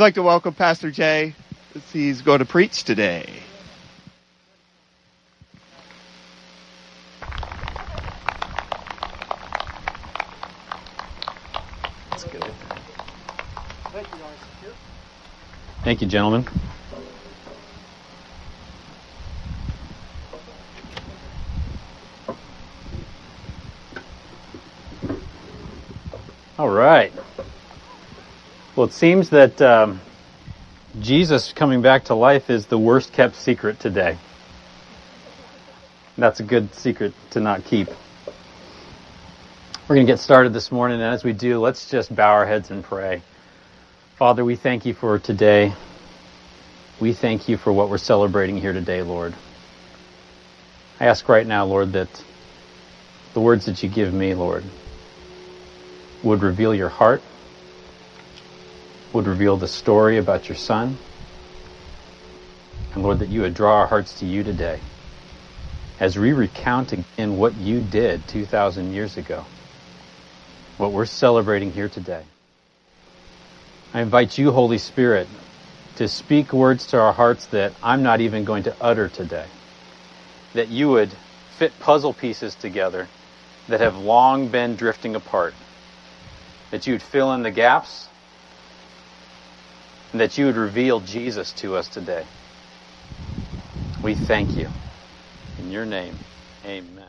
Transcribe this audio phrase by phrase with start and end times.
[0.00, 1.34] I'd like to welcome Pastor Jay
[1.74, 3.42] as he's going to preach today.
[12.08, 12.42] That's good.
[15.84, 16.46] Thank you, gentlemen.
[26.58, 27.12] All right.
[28.80, 30.00] Well, it seems that um,
[31.00, 34.16] Jesus coming back to life is the worst kept secret today.
[36.16, 37.88] That's a good secret to not keep.
[39.86, 42.46] We're going to get started this morning, and as we do, let's just bow our
[42.46, 43.20] heads and pray.
[44.16, 45.74] Father, we thank you for today.
[46.98, 49.34] We thank you for what we're celebrating here today, Lord.
[50.98, 52.08] I ask right now, Lord, that
[53.34, 54.64] the words that you give me, Lord,
[56.22, 57.20] would reveal your heart,
[59.12, 60.96] would reveal the story about your son,
[62.94, 64.80] and Lord, that you would draw our hearts to you today
[66.00, 69.44] as we recount again what you did 2,000 years ago,
[70.78, 72.22] what we're celebrating here today.
[73.92, 75.28] I invite you, Holy Spirit,
[75.96, 79.46] to speak words to our hearts that I'm not even going to utter today.
[80.54, 81.10] That you would
[81.58, 83.08] fit puzzle pieces together
[83.68, 85.54] that have long been drifting apart.
[86.70, 88.08] That you would fill in the gaps.
[90.12, 92.24] And that you would reveal Jesus to us today.
[94.02, 94.68] We thank you.
[95.58, 96.16] In your name,
[96.64, 97.04] amen.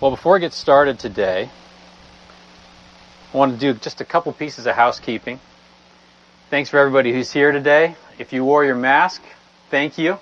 [0.00, 1.50] Well, before I get started today,
[3.32, 5.38] I want to do just a couple pieces of housekeeping.
[6.50, 7.94] Thanks for everybody who's here today.
[8.18, 9.22] If you wore your mask,
[9.70, 10.18] thank you.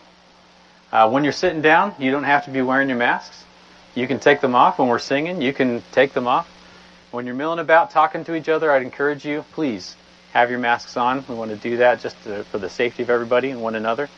[0.92, 3.44] Uh, when you're sitting down, you don't have to be wearing your masks.
[3.94, 5.40] You can take them off when we're singing.
[5.40, 6.48] You can take them off.
[7.10, 9.94] When you're milling about talking to each other, I'd encourage you, please
[10.34, 11.24] have your masks on.
[11.28, 14.10] We want to do that just to, for the safety of everybody and one another.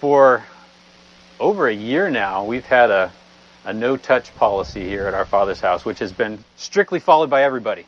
[0.00, 0.42] For
[1.38, 3.12] over a year now, we've had a,
[3.64, 7.42] a no touch policy here at our Father's house, which has been strictly followed by
[7.42, 7.84] everybody.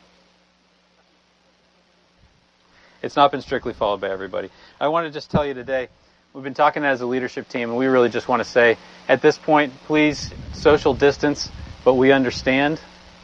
[3.01, 4.51] It's not been strictly followed by everybody.
[4.79, 5.89] I want to just tell you today,
[6.33, 8.77] we've been talking as a leadership team, and we really just want to say,
[9.07, 11.49] at this point, please social distance,
[11.83, 12.79] but we understand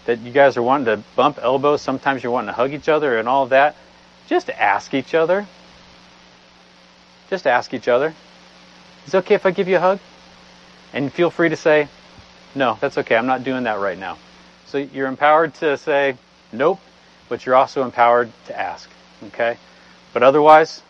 [0.05, 1.83] that you guys are wanting to bump elbows.
[1.83, 3.75] Sometimes you're wanting to hug each other and all of that.
[4.27, 5.47] Just ask each other.
[7.29, 8.13] Just ask each other.
[9.05, 9.99] Is it okay if I give you a hug?
[10.93, 11.87] And feel free to say,
[12.55, 13.15] no, that's okay.
[13.15, 14.17] I'm not doing that right now.
[14.65, 16.17] So you're empowered to say,
[16.51, 16.79] nope,
[17.29, 18.89] but you're also empowered to ask.
[19.27, 19.57] Okay?
[20.13, 20.81] But otherwise,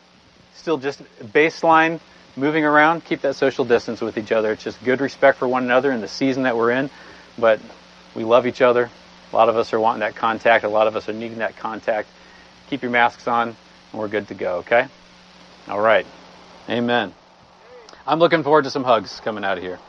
[0.56, 2.00] still just baseline,
[2.36, 4.52] moving around, keep that social distance with each other.
[4.52, 6.90] It's just good respect for one another in the season that we're in.
[7.38, 7.59] But
[8.16, 8.90] we love each other.
[9.31, 10.64] A lot of us are wanting that contact.
[10.64, 12.08] A lot of us are needing that contact.
[12.69, 14.88] Keep your masks on, and we're good to go, okay?
[15.67, 16.05] All right.
[16.69, 17.13] Amen.
[18.05, 19.79] I'm looking forward to some hugs coming out of here.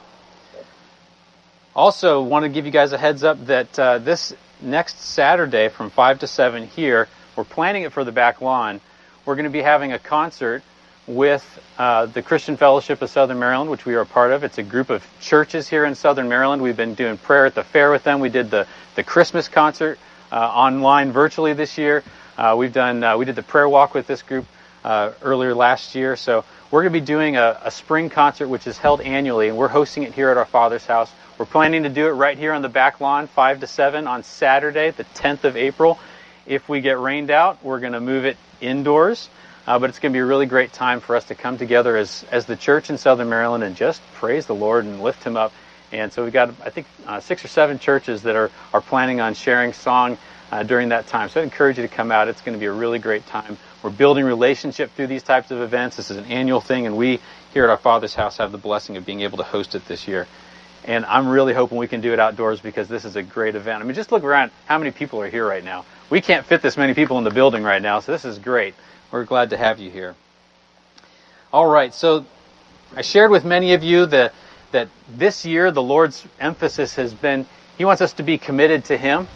[1.75, 5.91] Also, want to give you guys a heads up that uh, this next Saturday from
[5.91, 8.81] 5 to 7 here, we're planning it for the back lawn.
[9.25, 10.63] We're going to be having a concert
[11.07, 11.45] with
[11.79, 14.45] uh, the Christian Fellowship of Southern Maryland, which we are a part of.
[14.45, 16.63] It's a group of churches here in Southern Maryland.
[16.63, 18.21] We've been doing prayer at the fair with them.
[18.21, 19.99] We did the, the Christmas concert
[20.31, 22.03] uh, online virtually this year.
[22.39, 24.47] Uh, we've done uh, we did the prayer walk with this group
[24.85, 26.15] uh, earlier last year.
[26.15, 29.59] So we're going to be doing a, a spring concert, which is held annually, and
[29.59, 31.11] we're hosting it here at our Father's house.
[31.37, 34.23] We're planning to do it right here on the back lawn, 5 to 7 on
[34.23, 35.99] Saturday, the 10th of April.
[36.47, 39.29] If we get rained out, we're going to move it indoors.
[39.67, 41.97] Uh, but it's going to be a really great time for us to come together
[41.97, 45.37] as, as the church in Southern Maryland and just praise the Lord and lift Him
[45.37, 45.53] up.
[45.91, 49.21] And so we've got, I think, uh, six or seven churches that are, are planning
[49.21, 50.19] on sharing song
[50.51, 51.29] uh, during that time.
[51.29, 52.29] So I encourage you to come out.
[52.29, 53.59] It's going to be a really great time.
[53.83, 55.97] We're building relationship through these types of events.
[55.97, 57.21] This is an annual thing, and we
[57.53, 60.09] here at our Father's house have the blessing of being able to host it this
[60.09, 60.27] year.
[60.85, 63.83] And I'm really hoping we can do it outdoors because this is a great event.
[63.83, 65.85] I mean, just look around how many people are here right now.
[66.09, 68.75] We can't fit this many people in the building right now, so this is great.
[69.11, 70.15] We're glad to have you here.
[71.53, 72.25] All right, so
[72.97, 74.33] I shared with many of you that,
[74.73, 77.47] that this year the Lord's emphasis has been
[77.77, 79.29] He wants us to be committed to Him.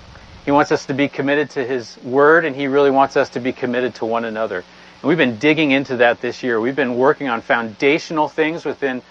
[0.44, 3.40] He wants us to be committed to His Word, and He really wants us to
[3.40, 4.56] be committed to one another.
[4.56, 6.60] And we've been digging into that this year.
[6.60, 9.02] We've been working on foundational things within,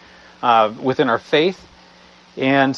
[0.41, 1.65] uh, within our faith,
[2.35, 2.77] and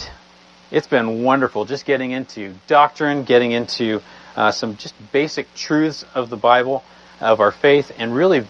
[0.71, 4.01] it's been wonderful just getting into doctrine, getting into
[4.35, 6.83] uh, some just basic truths of the Bible,
[7.19, 8.45] of our faith, and really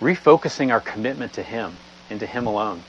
[0.00, 1.76] refocusing our commitment to Him
[2.10, 2.82] and to Him alone.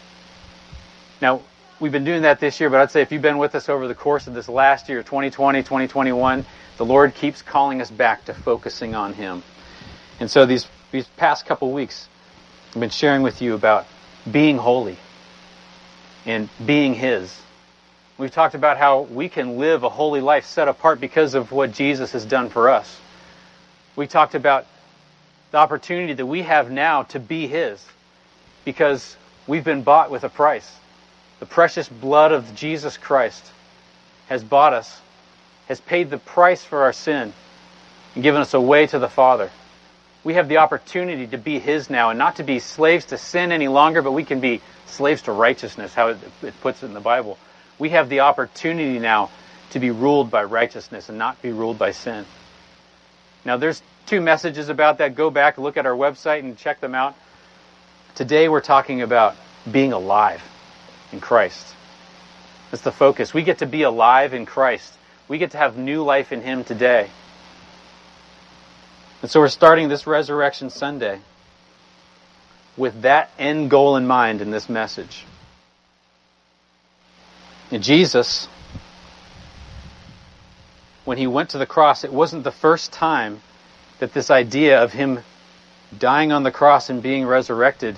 [1.21, 1.41] Now,
[1.79, 3.87] we've been doing that this year, but I'd say if you've been with us over
[3.87, 6.45] the course of this last year, 2020, 2021,
[6.77, 9.43] the Lord keeps calling us back to focusing on Him.
[10.19, 12.07] And so these, these past couple weeks,
[12.73, 13.85] I've been sharing with you about
[14.29, 14.97] being holy
[16.25, 17.35] and being His.
[18.17, 21.71] We've talked about how we can live a holy life set apart because of what
[21.71, 22.99] Jesus has done for us.
[23.95, 24.65] We talked about
[25.51, 27.83] the opportunity that we have now to be His
[28.65, 29.15] because
[29.45, 30.69] we've been bought with a price.
[31.39, 33.45] The precious blood of Jesus Christ
[34.27, 34.99] has bought us,
[35.67, 37.31] has paid the price for our sin,
[38.15, 39.51] and given us a way to the Father.
[40.23, 43.51] We have the opportunity to be His now and not to be slaves to sin
[43.51, 46.19] any longer, but we can be slaves to righteousness, how it,
[46.61, 47.37] puts it in the Bible.
[47.77, 49.29] We have the opportunity now
[49.69, 52.25] to be ruled by righteousness and not be ruled by sin.
[53.45, 55.15] Now, there's two messages about that.
[55.15, 57.15] Go back, look at our website, and check them out.
[58.15, 59.35] Today, we're talking about
[59.71, 60.41] being alive
[61.11, 61.75] in Christ.
[62.71, 63.33] That's the focus.
[63.33, 64.93] We get to be alive in Christ.
[65.27, 67.09] We get to have new life in Him today.
[69.21, 71.19] And so we're starting this Resurrection Sunday
[72.75, 75.25] with that end goal in mind in this message.
[77.71, 78.47] And Jesus,
[81.03, 83.41] when he went to the cross, it wasn't the first time
[83.99, 85.19] that this idea of him
[85.97, 87.97] dying on the cross and being resurrected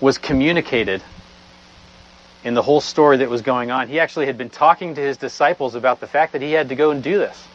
[0.00, 1.02] was communicated
[2.44, 3.88] in the whole story that was going on.
[3.88, 6.74] He actually had been talking to his disciples about the fact that he had to
[6.74, 7.46] go and do this.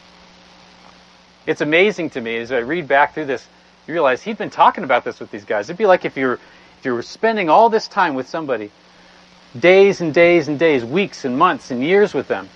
[1.46, 3.46] It's amazing to me as I read back through this,
[3.86, 5.68] you realize he'd been talking about this with these guys.
[5.68, 8.70] It'd be like if you're if you were spending all this time with somebody,
[9.58, 12.48] days and days and days, weeks and months and years with them,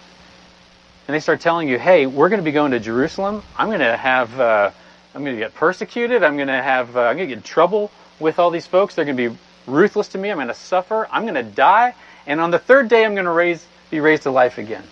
[1.07, 3.43] and they start telling you, "Hey, we're going to be going to Jerusalem.
[3.57, 4.71] I'm going to have uh,
[5.15, 6.25] I'm going to get persecuted.
[6.25, 8.97] I'm going to have uh, I'm going to get in trouble with all these folks.
[8.97, 10.31] They're going to be ruthless to me.
[10.31, 11.07] I'm going to suffer.
[11.11, 11.95] I'm going to die."
[12.31, 14.85] And on the third day I'm going to raise, be raised to life again.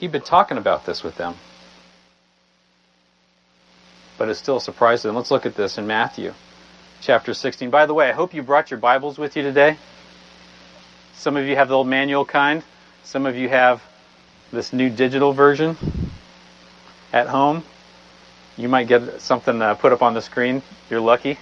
[0.00, 1.34] He'd been talking about this with them.
[4.18, 5.16] But it's still a surprise to them.
[5.16, 6.34] Let's look at this in Matthew
[7.00, 7.70] chapter 16.
[7.70, 9.78] By the way, I hope you brought your Bibles with you today.
[11.14, 12.62] Some of you have the old manual kind.
[13.04, 13.82] Some of you have
[14.52, 15.74] this new digital version
[17.14, 17.64] at home.
[18.58, 20.60] You might get something uh, put up on the screen.
[20.90, 21.38] You're lucky.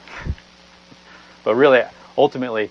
[1.44, 1.82] but really,
[2.20, 2.70] ultimately,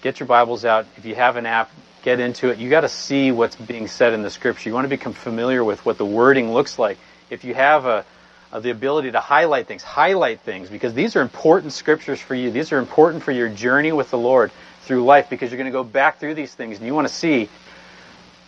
[0.00, 0.86] get your Bibles out.
[0.96, 1.70] If you have an app,
[2.02, 2.58] get into it.
[2.58, 4.70] You got to see what's being said in the Scripture.
[4.70, 6.96] You want to become familiar with what the wording looks like.
[7.28, 8.06] If you have a,
[8.50, 12.50] a, the ability to highlight things, highlight things because these are important Scriptures for you.
[12.50, 14.50] These are important for your journey with the Lord
[14.82, 17.12] through life because you're going to go back through these things and you want to
[17.12, 17.50] see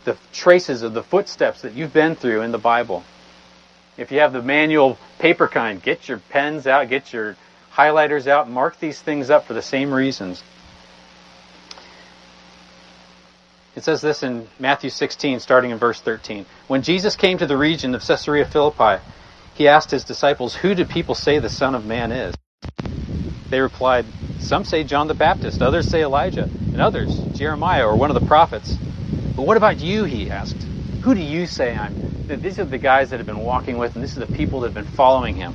[0.06, 3.04] the traces of the footsteps that you've been through in the Bible.
[3.98, 7.36] If you have the manual paper kind, get your pens out, get your
[7.72, 10.42] highlighters out, mark these things up for the same reasons.
[13.76, 16.44] It says this in Matthew 16, starting in verse 13.
[16.66, 19.02] When Jesus came to the region of Caesarea Philippi,
[19.54, 22.34] he asked his disciples, Who do people say the Son of Man is?
[23.50, 24.06] They replied,
[24.40, 28.26] Some say John the Baptist, others say Elijah, and others Jeremiah or one of the
[28.26, 28.76] prophets.
[29.36, 30.04] But what about you?
[30.04, 30.62] He asked.
[31.02, 31.94] Who do you say I'm?
[32.28, 34.68] These are the guys that have been walking with, and this is the people that
[34.68, 35.54] have been following him.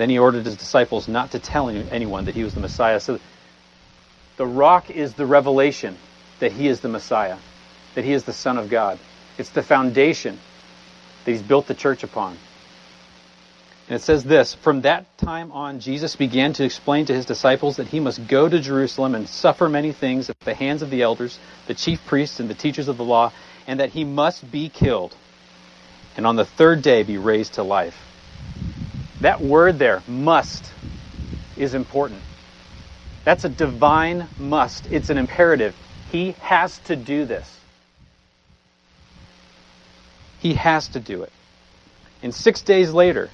[0.00, 3.00] Then he ordered his disciples not to tell anyone that he was the Messiah.
[3.00, 3.20] So
[4.38, 5.98] the rock is the revelation
[6.38, 7.36] that he is the Messiah,
[7.94, 8.98] that he is the Son of God.
[9.36, 10.38] It's the foundation
[11.26, 12.38] that he's built the church upon.
[13.88, 17.76] And it says this From that time on, Jesus began to explain to his disciples
[17.76, 21.02] that he must go to Jerusalem and suffer many things at the hands of the
[21.02, 23.32] elders, the chief priests, and the teachers of the law,
[23.66, 25.14] and that he must be killed,
[26.16, 28.06] and on the third day be raised to life.
[29.20, 30.64] That word there, must,
[31.56, 32.20] is important.
[33.24, 34.86] That's a divine must.
[34.90, 35.76] It's an imperative.
[36.10, 37.58] He has to do this.
[40.40, 41.32] He has to do it.
[42.22, 43.28] And six days later,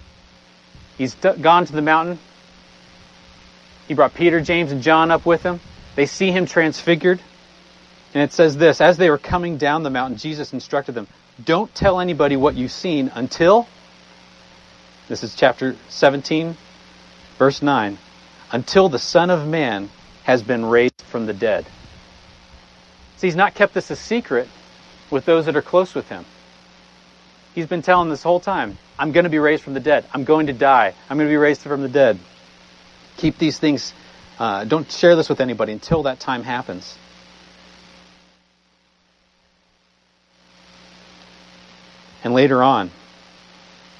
[0.98, 2.18] he's gone to the mountain.
[3.86, 5.60] He brought Peter, James, and John up with him.
[5.94, 7.20] They see him transfigured.
[8.12, 11.06] And it says this As they were coming down the mountain, Jesus instructed them,
[11.44, 13.68] Don't tell anybody what you've seen until
[15.08, 16.56] this is chapter 17,
[17.38, 17.98] verse 9.
[18.50, 19.88] Until the Son of Man
[20.24, 21.64] has been raised from the dead.
[23.16, 24.48] See, he's not kept this a secret
[25.10, 26.24] with those that are close with him.
[27.54, 30.04] He's been telling this whole time, I'm going to be raised from the dead.
[30.12, 30.94] I'm going to die.
[31.08, 32.18] I'm going to be raised from the dead.
[33.16, 33.94] Keep these things,
[34.38, 36.98] uh, don't share this with anybody until that time happens.
[42.24, 42.90] And later on,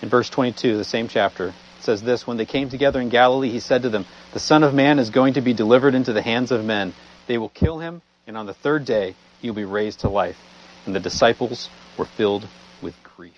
[0.03, 3.61] in verse 22, the same chapter, says this When they came together in Galilee, he
[3.61, 6.51] said to them, The Son of Man is going to be delivered into the hands
[6.53, 6.93] of men.
[7.27, 10.39] They will kill him, and on the third day he will be raised to life.
[10.85, 12.47] And the disciples were filled
[12.83, 13.33] with grief.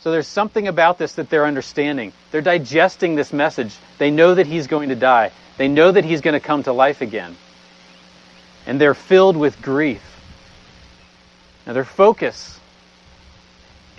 [0.00, 2.12] So there's something about this that they're understanding.
[2.30, 3.74] They're digesting this message.
[3.98, 5.30] They know that he's going to die.
[5.58, 7.36] They know that he's going to come to life again.
[8.66, 10.02] And they're filled with grief.
[11.66, 12.59] Now their focus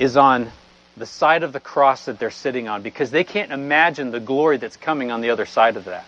[0.01, 0.51] is on
[0.97, 4.57] the side of the cross that they're sitting on because they can't imagine the glory
[4.57, 6.05] that's coming on the other side of that.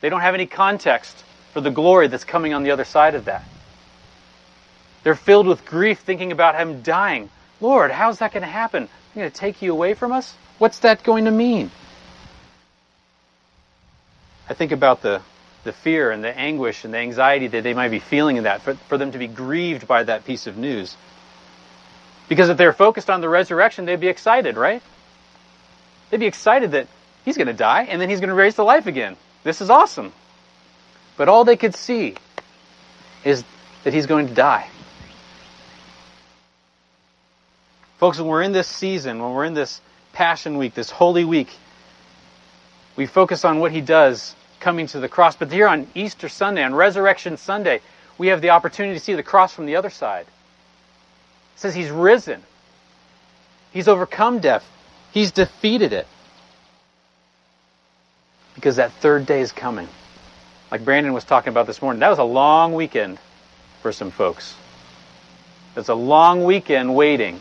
[0.00, 1.16] They don't have any context
[1.52, 3.44] for the glory that's coming on the other side of that.
[5.04, 7.30] They're filled with grief thinking about him dying.
[7.60, 8.82] Lord, how's that going to happen?
[8.84, 10.34] Are going to take you away from us?
[10.58, 11.70] What's that going to mean?
[14.48, 15.22] I think about the,
[15.62, 18.62] the fear and the anguish and the anxiety that they might be feeling in that,
[18.62, 20.96] for, for them to be grieved by that piece of news.
[22.28, 24.82] Because if they're focused on the resurrection, they'd be excited, right?
[26.10, 26.88] They'd be excited that
[27.24, 29.16] he's going to die and then he's going to raise to life again.
[29.44, 30.12] This is awesome.
[31.16, 32.14] But all they could see
[33.24, 33.44] is
[33.84, 34.68] that he's going to die.
[37.98, 39.80] Folks, when we're in this season, when we're in this
[40.12, 41.48] Passion Week, this Holy Week,
[42.94, 45.36] we focus on what he does coming to the cross.
[45.36, 47.80] But here on Easter Sunday, on Resurrection Sunday,
[48.16, 50.26] we have the opportunity to see the cross from the other side.
[51.58, 52.42] Says he's risen.
[53.72, 54.64] He's overcome death.
[55.12, 56.06] He's defeated it.
[58.54, 59.88] Because that third day is coming.
[60.70, 63.18] Like Brandon was talking about this morning, that was a long weekend
[63.82, 64.54] for some folks.
[65.76, 67.40] It's a long weekend waiting.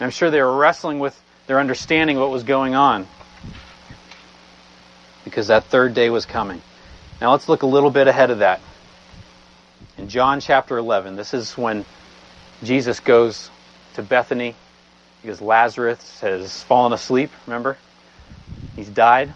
[0.00, 3.06] I'm sure they were wrestling with their understanding of what was going on.
[5.24, 6.60] Because that third day was coming.
[7.20, 8.60] Now let's look a little bit ahead of that.
[9.98, 11.84] In John chapter 11, this is when
[12.62, 13.50] Jesus goes
[13.94, 14.54] to Bethany
[15.20, 17.76] because Lazarus has fallen asleep, remember?
[18.74, 19.32] He's died.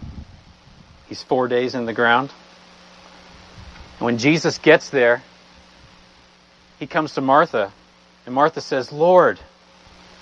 [1.07, 2.31] He's four days in the ground.
[3.99, 5.23] And when Jesus gets there,
[6.79, 7.71] he comes to Martha,
[8.25, 9.39] and Martha says, Lord,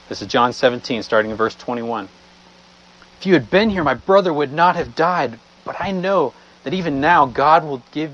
[0.08, 2.08] this is John 17, starting in verse 21.
[3.20, 6.74] If you had been here, my brother would not have died, but I know that
[6.74, 8.12] even now God will give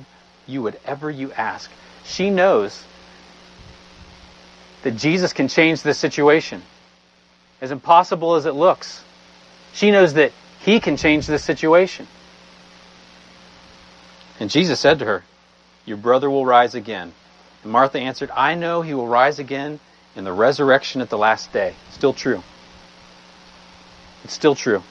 [0.47, 1.69] you whatever you ask.
[2.05, 2.83] She knows
[4.83, 6.61] that Jesus can change this situation.
[7.61, 9.03] As impossible as it looks,
[9.73, 12.07] she knows that he can change this situation.
[14.39, 15.23] And Jesus said to her,
[15.85, 17.13] Your brother will rise again.
[17.63, 19.79] And Martha answered, I know he will rise again
[20.15, 21.75] in the resurrection at the last day.
[21.91, 22.43] Still true.
[24.23, 24.83] It's still true.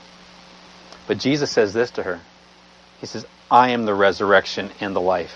[1.06, 2.20] But Jesus says this to her.
[3.00, 5.34] He says, I am the resurrection and the life.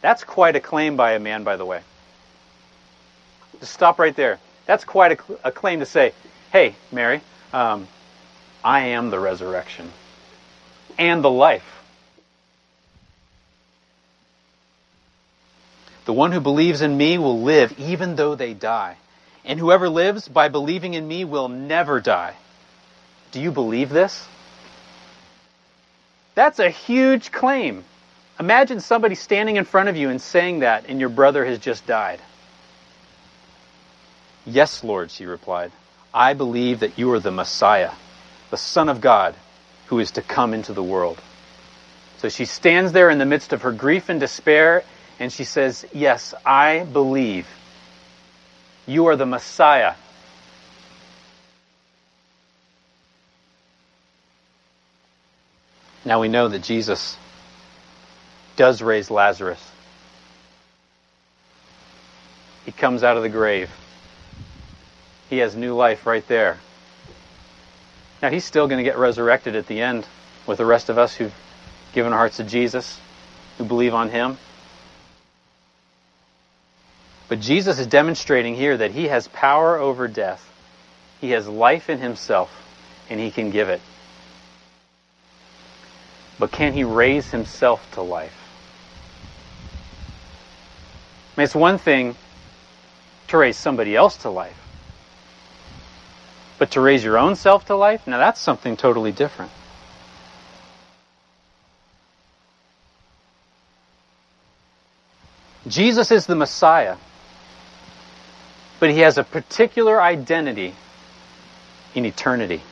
[0.00, 1.80] That's quite a claim by a man, by the way.
[3.60, 4.38] Just stop right there.
[4.66, 6.12] That's quite a, a claim to say,
[6.52, 7.20] hey, Mary,
[7.52, 7.86] um,
[8.64, 9.90] I am the resurrection
[10.98, 11.64] and the life.
[16.04, 18.96] The one who believes in me will live even though they die.
[19.44, 22.34] And whoever lives by believing in me will never die.
[23.32, 24.26] Do you believe this?
[26.34, 27.84] That's a huge claim.
[28.40, 31.86] Imagine somebody standing in front of you and saying that, and your brother has just
[31.86, 32.20] died.
[34.46, 35.72] Yes, Lord, she replied.
[36.14, 37.92] I believe that you are the Messiah,
[38.50, 39.34] the Son of God,
[39.88, 41.20] who is to come into the world.
[42.16, 44.84] So she stands there in the midst of her grief and despair
[45.18, 47.46] and she says, Yes, I believe
[48.86, 49.94] you are the Messiah.
[56.06, 57.18] Now we know that Jesus
[58.60, 59.70] does raise Lazarus.
[62.66, 63.70] He comes out of the grave.
[65.30, 66.58] He has new life right there.
[68.20, 70.06] Now he's still going to get resurrected at the end
[70.46, 71.32] with the rest of us who've
[71.94, 73.00] given our hearts to Jesus,
[73.56, 74.36] who believe on him.
[77.30, 80.46] But Jesus is demonstrating here that he has power over death.
[81.22, 82.50] He has life in himself,
[83.08, 83.80] and he can give it.
[86.38, 88.36] But can he raise himself to life?
[91.29, 92.14] I mean, it's one thing
[93.28, 94.56] to raise somebody else to life.
[96.58, 99.50] But to raise your own self to life, now that's something totally different.
[105.66, 106.96] Jesus is the Messiah
[108.80, 110.74] but he has a particular identity
[111.94, 112.62] in eternity.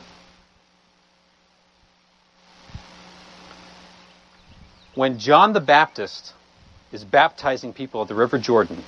[4.95, 6.33] When John the Baptist
[6.91, 8.83] is baptizing people at the River Jordan,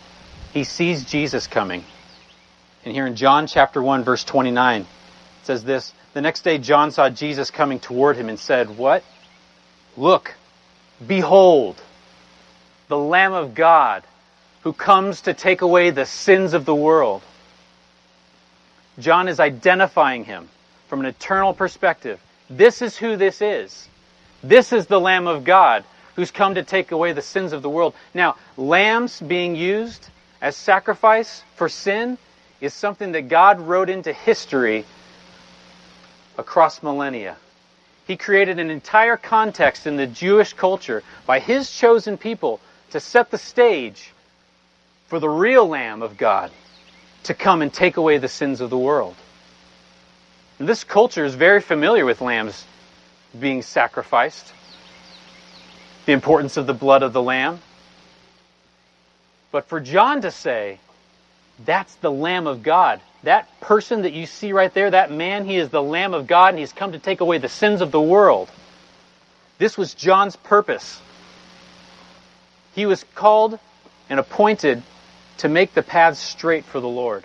[0.54, 1.84] he sees Jesus coming.
[2.84, 4.88] And here in John chapter 1 verse 29, it
[5.44, 9.04] says this, the next day John saw Jesus coming toward him and said, what?
[9.96, 10.34] Look,
[11.06, 11.82] behold,
[12.88, 14.04] the Lamb of God
[14.62, 17.22] who comes to take away the sins of the world.
[19.00, 20.50] John is identifying him
[20.88, 22.20] from an eternal perspective.
[22.50, 23.88] This is who this is.
[24.44, 25.84] This is the Lamb of God
[26.16, 27.94] who's come to take away the sins of the world.
[28.14, 30.08] Now, lambs being used
[30.42, 32.18] as sacrifice for sin
[32.60, 34.86] is something that God wrote into history
[36.38, 37.38] across millennia.
[38.08, 42.60] He created an entire context in the Jewish culture by His chosen people
[42.92, 44.12] to set the stage
[45.08, 46.52] for the real Lamb of God
[47.24, 49.16] to come and take away the sins of the world.
[50.60, 52.66] And this culture is very familiar with lambs
[53.40, 54.54] being sacrificed,
[56.12, 57.58] the importance of the blood of the lamb.
[59.50, 60.78] But for John to say,
[61.64, 65.56] that's the Lamb of God, that person that you see right there, that man, he
[65.56, 68.02] is the Lamb of God and he's come to take away the sins of the
[68.02, 68.52] world.
[69.58, 71.00] This was John's purpose.
[72.76, 73.58] He was called
[74.10, 74.84] and appointed
[75.38, 77.24] to make the paths straight for the Lord,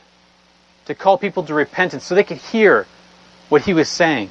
[0.85, 2.87] to call people to repentance so they could hear
[3.49, 4.31] what he was saying.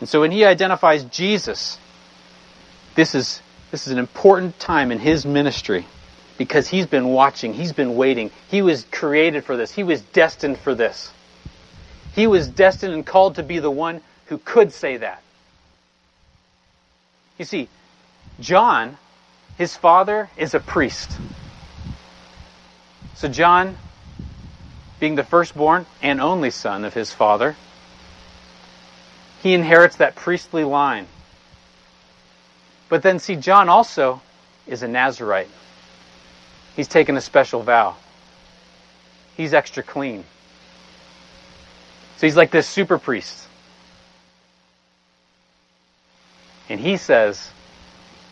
[0.00, 1.76] And so when he identifies Jesus,
[2.94, 5.86] this is, this is an important time in his ministry
[6.36, 8.30] because he's been watching, he's been waiting.
[8.48, 11.12] He was created for this, he was destined for this.
[12.14, 15.22] He was destined and called to be the one who could say that.
[17.38, 17.68] You see,
[18.40, 18.98] John
[19.58, 21.10] his father is a priest.
[23.16, 23.76] So John,
[25.00, 27.56] being the firstborn and only son of his father,
[29.42, 31.08] he inherits that priestly line.
[32.88, 34.20] But then see, John also
[34.66, 35.50] is a Nazarite.
[36.76, 37.96] He's taken a special vow.
[39.36, 40.24] He's extra clean.
[42.16, 43.46] So he's like this super priest.
[46.68, 47.50] And he says,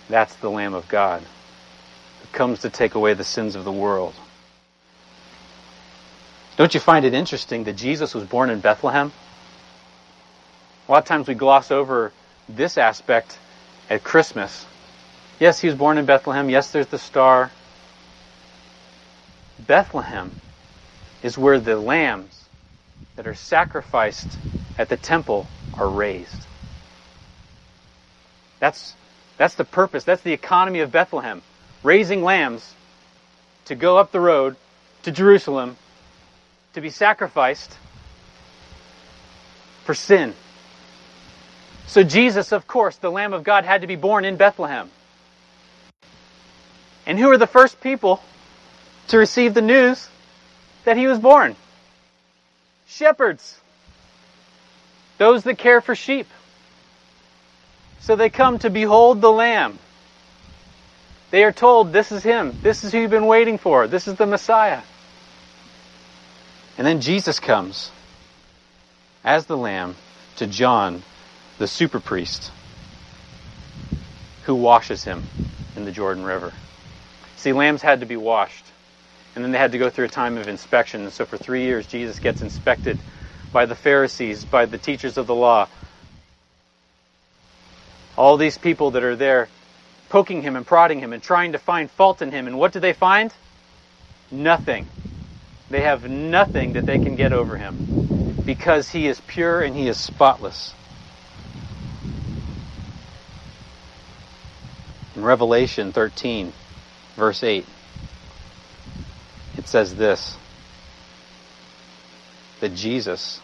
[0.08, 4.14] that's the Lamb of God who comes to take away the sins of the world.
[6.56, 9.12] Don't you find it interesting that Jesus was born in Bethlehem?
[10.88, 12.12] A lot of times we gloss over
[12.48, 13.36] this aspect
[13.88, 14.66] at Christmas.
[15.38, 16.48] Yes, he was born in Bethlehem.
[16.48, 17.50] Yes, there's the star.
[19.58, 20.32] Bethlehem
[21.22, 22.44] is where the lambs
[23.16, 24.28] that are sacrificed
[24.78, 26.46] at the temple are raised.
[28.60, 28.94] That's
[29.36, 30.04] that's the purpose.
[30.04, 31.42] That's the economy of Bethlehem.
[31.82, 32.74] Raising lambs
[33.66, 34.56] to go up the road
[35.02, 35.76] to Jerusalem
[36.72, 37.76] to be sacrificed
[39.84, 40.34] for sin.
[41.86, 44.90] So Jesus, of course, the Lamb of God, had to be born in Bethlehem.
[47.06, 48.20] And who are the first people
[49.08, 50.08] to receive the news
[50.84, 51.54] that he was born?
[52.86, 53.60] Shepherds.
[55.18, 56.26] Those that care for sheep.
[58.00, 59.78] So they come to behold the Lamb.
[61.30, 62.56] They are told, This is Him.
[62.62, 63.88] This is who you've been waiting for.
[63.88, 64.82] This is the Messiah.
[66.78, 67.90] And then Jesus comes
[69.24, 69.96] as the Lamb
[70.36, 71.02] to John,
[71.58, 72.50] the super priest,
[74.44, 75.22] who washes him
[75.74, 76.52] in the Jordan River.
[77.36, 78.64] See, lambs had to be washed.
[79.34, 81.02] And then they had to go through a time of inspection.
[81.02, 82.96] And so for three years, Jesus gets inspected
[83.52, 85.68] by the Pharisees, by the teachers of the law,
[88.16, 89.48] all these people that are there
[90.08, 92.46] poking him and prodding him and trying to find fault in him.
[92.46, 93.30] And what do they find?
[94.30, 94.86] Nothing.
[95.68, 97.76] They have nothing that they can get over him
[98.46, 100.72] because he is pure and he is spotless.
[105.16, 106.52] In Revelation 13,
[107.16, 107.64] verse 8,
[109.56, 110.36] it says this
[112.60, 113.40] that Jesus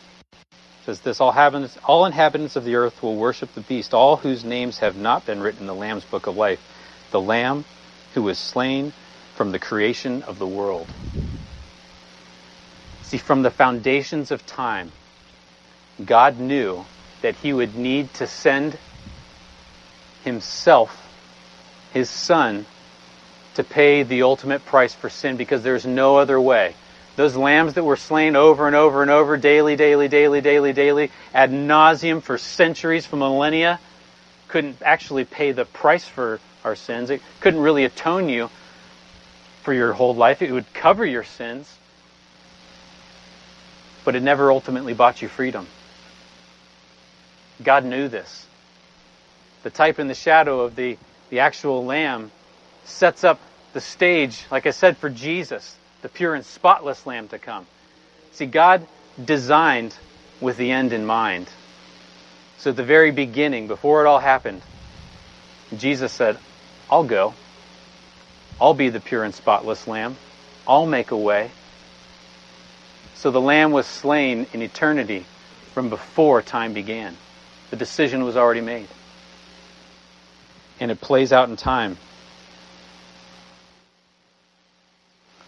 [0.85, 4.45] says this all inhabitants, all inhabitants of the earth will worship the beast, all whose
[4.45, 6.61] names have not been written in the Lamb's book of life,
[7.11, 7.65] the Lamb
[8.15, 8.93] who was slain
[9.35, 10.87] from the creation of the world.
[13.03, 14.93] See, from the foundations of time,
[16.05, 16.85] God knew
[17.23, 18.79] that he would need to send
[20.25, 21.02] himself,
[21.93, 22.67] his son,
[23.55, 26.75] to pay the ultimate price for sin because there's no other way.
[27.17, 31.11] Those lambs that were slain over and over and over, daily, daily, daily, daily, daily,
[31.35, 33.79] ad nauseum for centuries, for millennia,
[34.49, 37.11] couldn't actually pay the price for our sins.
[37.11, 38.49] It couldn't really atone you
[39.63, 40.41] for your whole life.
[40.41, 41.73] It would cover your sins,
[44.05, 45.67] but it never ultimately bought you freedom.
[47.63, 48.47] God knew this.
[49.63, 50.97] The type and the shadow of the,
[51.33, 52.31] the actual lamb
[52.85, 53.41] sets up
[53.73, 57.67] the stage, like I said, for Jesus, the pure and spotless lamb to come.
[58.33, 58.87] See, God
[59.25, 59.97] designed
[60.43, 61.49] with the end in mind.
[62.59, 64.61] So at the very beginning, before it all happened,
[65.75, 66.37] Jesus said,
[66.91, 67.33] I'll go.
[68.61, 70.19] I'll be the pure and spotless lamb.
[70.69, 71.51] I'll make a way.
[73.15, 75.25] So the lamb was slain in eternity
[75.73, 77.17] from before time began.
[77.71, 78.89] The decision was already made.
[80.83, 81.97] And it plays out in time.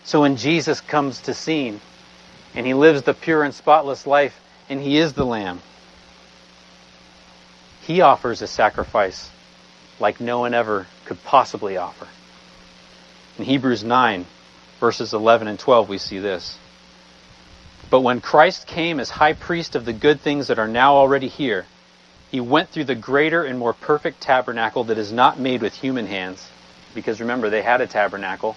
[0.05, 1.81] So when Jesus comes to scene
[2.55, 5.61] and he lives the pure and spotless life and he is the lamb,
[7.83, 9.29] he offers a sacrifice
[9.99, 12.07] like no one ever could possibly offer.
[13.37, 14.27] In Hebrews 9,
[14.79, 16.57] verses 11 and 12, we see this.
[17.91, 21.27] But when Christ came as high priest of the good things that are now already
[21.27, 21.67] here,
[22.35, 26.05] he went through the greater and more perfect tabernacle that is not made with human
[26.05, 26.45] hands.
[26.93, 28.57] Because remember, they had a tabernacle.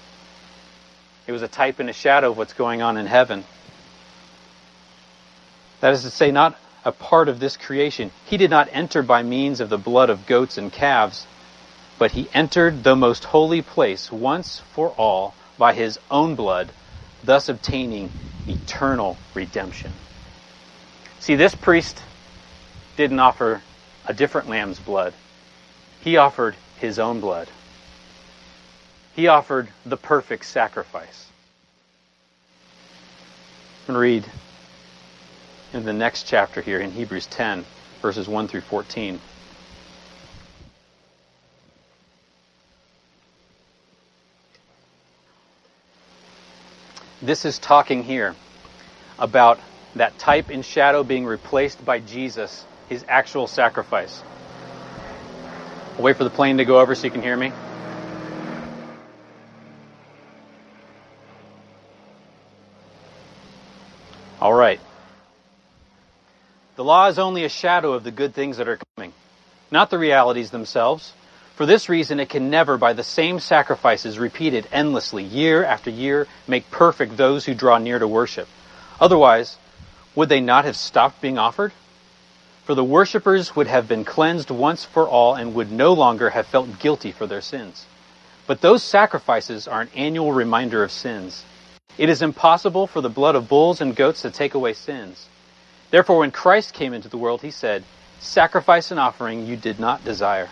[1.28, 3.44] It was a type and a shadow of what's going on in heaven.
[5.82, 8.10] That is to say, not a part of this creation.
[8.26, 11.28] He did not enter by means of the blood of goats and calves,
[12.00, 16.72] but he entered the most holy place once for all by his own blood,
[17.24, 18.10] thus obtaining
[18.48, 19.92] eternal redemption.
[21.20, 22.02] See, this priest
[22.96, 23.62] didn't offer
[24.08, 25.14] a different lamb's blood.
[26.02, 27.50] He offered his own blood.
[29.16, 31.28] He offered the perfect sacrifice.
[33.88, 34.26] To read
[35.74, 37.66] in the next chapter here in Hebrews 10,
[38.02, 39.20] verses 1 through 14.
[47.22, 48.36] This is talking here
[49.18, 49.60] about
[49.96, 54.22] that type and shadow being replaced by Jesus, his actual sacrifice.
[55.98, 57.52] I'll wait for the plane to go over so you can hear me.
[64.40, 64.80] All right.
[66.76, 69.12] The law is only a shadow of the good things that are coming,
[69.72, 71.12] not the realities themselves.
[71.56, 76.28] For this reason, it can never, by the same sacrifices repeated endlessly, year after year,
[76.48, 78.48] make perfect those who draw near to worship.
[79.02, 79.58] Otherwise,
[80.14, 81.74] would they not have stopped being offered?
[82.68, 86.48] For the worshippers would have been cleansed once for all and would no longer have
[86.48, 87.86] felt guilty for their sins.
[88.46, 91.46] But those sacrifices are an annual reminder of sins.
[91.98, 95.30] It is impossible for the blood of bulls and goats to take away sins.
[95.92, 97.86] Therefore, when Christ came into the world, he said,
[98.20, 100.50] Sacrifice and offering you did not desire,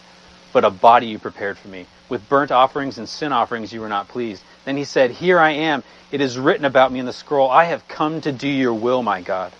[0.54, 1.86] but a body you prepared for me.
[2.08, 4.42] With burnt offerings and sin offerings you were not pleased.
[4.64, 5.84] Then he said, Here I am.
[6.14, 7.52] It is written about me in the scroll.
[7.52, 9.52] I have come to do your will, my God.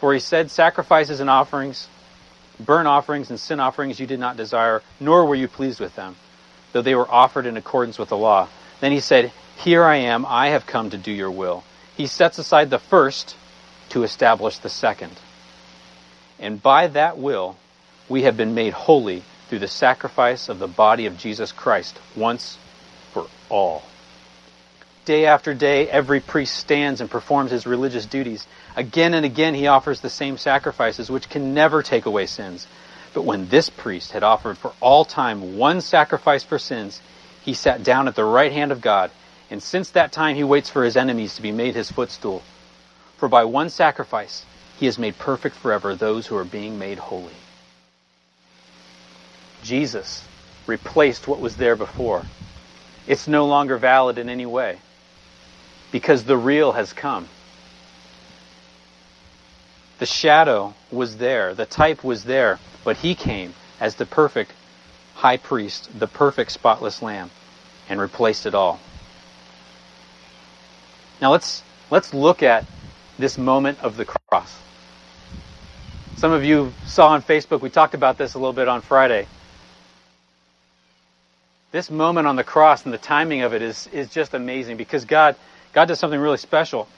[0.00, 1.86] For he said, Sacrifices and offerings,
[2.58, 6.16] burnt offerings and sin offerings you did not desire, nor were you pleased with them,
[6.72, 8.48] though they were offered in accordance with the law.
[8.80, 10.24] Then he said, Here I am.
[10.26, 11.64] I have come to do your will.
[11.96, 13.36] He sets aside the first
[13.90, 15.12] to establish the second.
[16.38, 17.56] And by that will,
[18.08, 22.56] we have been made holy through the sacrifice of the body of Jesus Christ once
[23.12, 23.82] for all.
[25.10, 28.46] Day after day, every priest stands and performs his religious duties.
[28.76, 32.68] Again and again, he offers the same sacrifices, which can never take away sins.
[33.12, 37.02] But when this priest had offered for all time one sacrifice for sins,
[37.42, 39.10] he sat down at the right hand of God,
[39.50, 42.44] and since that time he waits for his enemies to be made his footstool.
[43.16, 44.44] For by one sacrifice
[44.78, 47.34] he has made perfect forever those who are being made holy.
[49.64, 50.24] Jesus
[50.68, 52.22] replaced what was there before.
[53.08, 54.78] It's no longer valid in any way
[55.92, 57.28] because the real has come.
[59.98, 64.52] The shadow was there, the type was there, but he came as the perfect
[65.14, 67.30] high priest, the perfect spotless lamb,
[67.88, 68.80] and replaced it all.
[71.20, 72.64] Now let's let's look at
[73.18, 74.56] this moment of the cross.
[76.16, 79.26] Some of you saw on Facebook, we talked about this a little bit on Friday.
[81.72, 85.04] This moment on the cross and the timing of it is, is just amazing because
[85.04, 85.36] God,
[85.72, 86.88] God does something really special.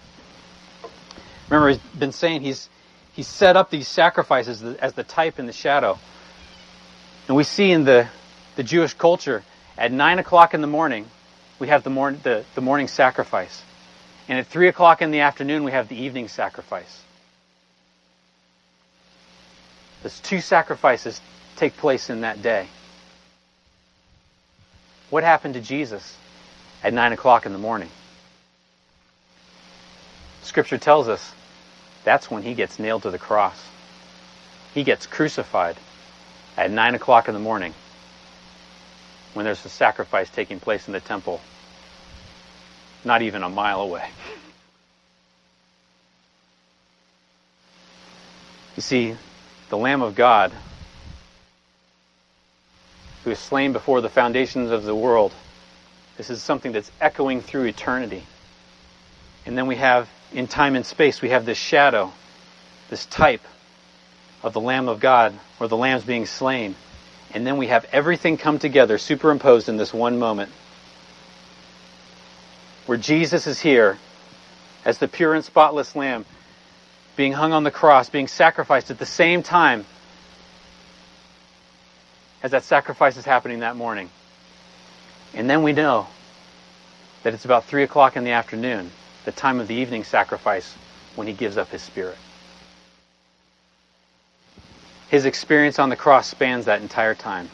[1.49, 2.69] Remember, He's been saying He's,
[3.13, 5.99] He's set up these sacrifices as the type and the shadow.
[7.29, 8.09] And we see in the,
[8.57, 9.43] the Jewish culture,
[9.77, 11.07] at 9 o'clock in the morning,
[11.59, 13.63] we have the, morning the, the morning sacrifice.
[14.29, 17.03] And at 3 o'clock in the afternoon, we have the evening sacrifice.
[20.03, 21.21] Those two sacrifices
[21.57, 22.67] take place in that day.
[25.11, 26.17] What happened to Jesus
[26.83, 27.91] at 9 o'clock in the morning?
[30.43, 31.33] Scripture tells us
[32.05, 33.65] that's when he gets nailed to the cross.
[34.75, 35.77] He gets crucified
[36.57, 37.75] at 9 o'clock in the morning
[39.35, 41.41] when there's a sacrifice taking place in the temple,
[43.05, 44.09] not even a mile away.
[48.77, 49.17] You see,
[49.69, 50.53] the Lamb of God,
[53.25, 55.33] who is slain before the foundations of the world,
[56.17, 58.25] this is something that's echoing through eternity.
[59.47, 62.13] And then we have, in time and space, we have this shadow,
[62.91, 63.43] this type
[64.43, 66.75] of the Lamb of God, or the Lamb's being slain.
[67.35, 70.51] And then we have everything come together, superimposed in this one moment,
[72.87, 73.99] where Jesus is here
[74.85, 76.25] as the pure and spotless Lamb,
[77.15, 79.85] being hung on the cross, being sacrificed at the same time
[82.43, 84.11] as that sacrifice is happening that morning.
[85.35, 86.09] And then we know
[87.23, 88.91] that it's about 3 o'clock in the afternoon,
[89.25, 90.75] the time of the evening sacrifice,
[91.15, 92.17] when he gives up his spirit.
[95.09, 97.51] His experience on the cross spans that entire time.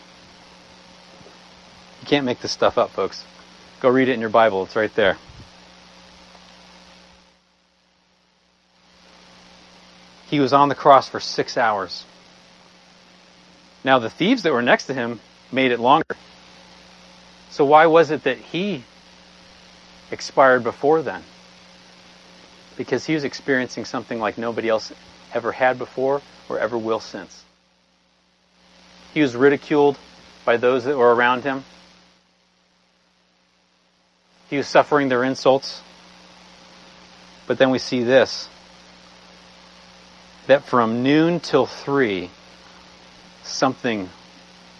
[2.00, 3.24] You can't make this stuff up, folks.
[3.80, 5.16] Go read it in your Bible, it's right there.
[10.28, 12.04] He was on the cross for six hours.
[13.82, 16.16] Now, the thieves that were next to him made it longer.
[17.50, 18.84] So, why was it that he
[20.10, 21.22] expired before then?
[22.78, 24.90] Because he was experiencing something like nobody else
[25.34, 27.44] ever had before or ever will since.
[29.12, 29.98] He was ridiculed
[30.46, 31.64] by those that were around him.
[34.48, 35.82] He was suffering their insults.
[37.46, 38.48] But then we see this
[40.46, 42.30] that from noon till 3,
[43.42, 44.08] something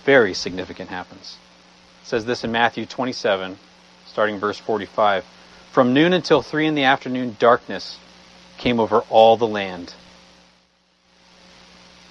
[0.04, 1.36] very significant happens.
[2.02, 3.58] It says this in Matthew 27,
[4.06, 5.26] starting verse 45.
[5.72, 7.98] From noon until 3 in the afternoon, darkness
[8.56, 9.92] came over all the land.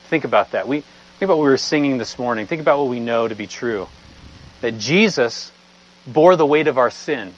[0.09, 0.67] Think about that.
[0.67, 2.47] We, think about what we were singing this morning.
[2.47, 3.87] Think about what we know to be true.
[4.61, 5.51] That Jesus
[6.05, 7.33] bore the weight of our sin.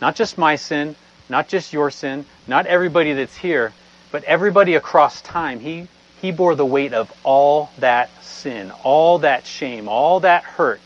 [0.00, 0.94] Not just my sin,
[1.28, 3.72] not just your sin, not everybody that's here,
[4.12, 5.88] but everybody across time, he,
[6.22, 10.80] he bore the weight of all that sin, all that shame, all that hurt.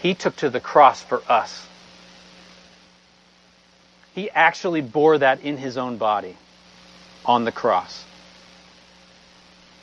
[0.00, 1.67] He took to the cross for us.
[4.18, 6.34] He actually bore that in his own body
[7.24, 8.04] on the cross.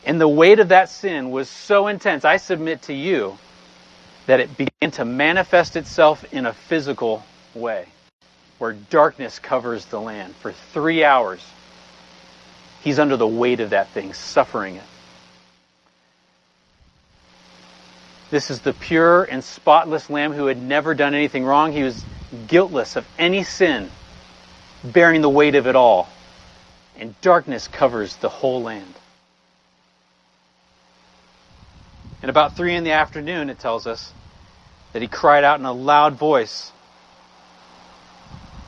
[0.06, 3.38] And the weight of that sin was so intense, I submit to you,
[4.26, 7.86] that it began to manifest itself in a physical way,
[8.58, 11.41] where darkness covers the land for three hours.
[12.84, 14.84] He's under the weight of that thing, suffering it.
[18.32, 21.71] This is the pure and spotless Lamb who had never done anything wrong.
[21.71, 22.04] He was
[22.50, 23.89] guiltless of any sin,
[24.91, 26.08] bearing the weight of it all.
[26.98, 28.93] And darkness covers the whole land.
[32.21, 34.12] And about three in the afternoon, it tells us
[34.93, 36.71] that he cried out in a loud voice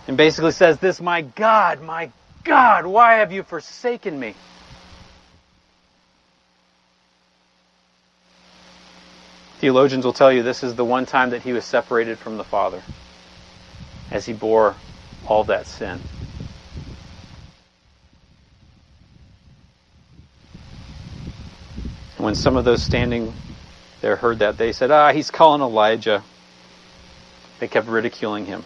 [0.07, 2.11] and basically says, This, my God, my
[2.43, 4.35] God, why have you forsaken me?
[9.59, 12.43] Theologians will tell you this is the one time that he was separated from the
[12.43, 12.83] Father
[14.11, 14.75] as he bore
[15.27, 15.99] all that sin.
[22.17, 23.33] when some of those standing
[24.01, 26.23] there heard that, they said, Ah, he's calling Elijah.
[27.59, 28.63] They kept ridiculing him.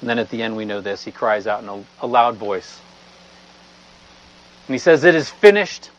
[0.00, 1.02] And then at the end, we know this.
[1.04, 2.80] He cries out in a, a loud voice.
[4.68, 5.90] And he says, It is finished.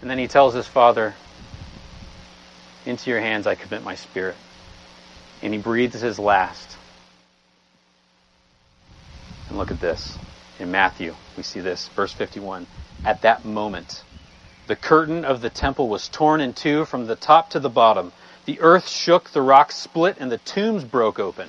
[0.00, 1.14] And then he tells his father,
[2.84, 4.36] Into your hands I commit my spirit.
[5.42, 6.76] And he breathes his last.
[9.48, 10.18] And look at this.
[10.58, 12.66] In Matthew, we see this, verse 51.
[13.04, 14.02] At that moment,
[14.66, 18.12] the curtain of the temple was torn in two from the top to the bottom.
[18.46, 21.48] The earth shook, the rocks split, and the tombs broke open.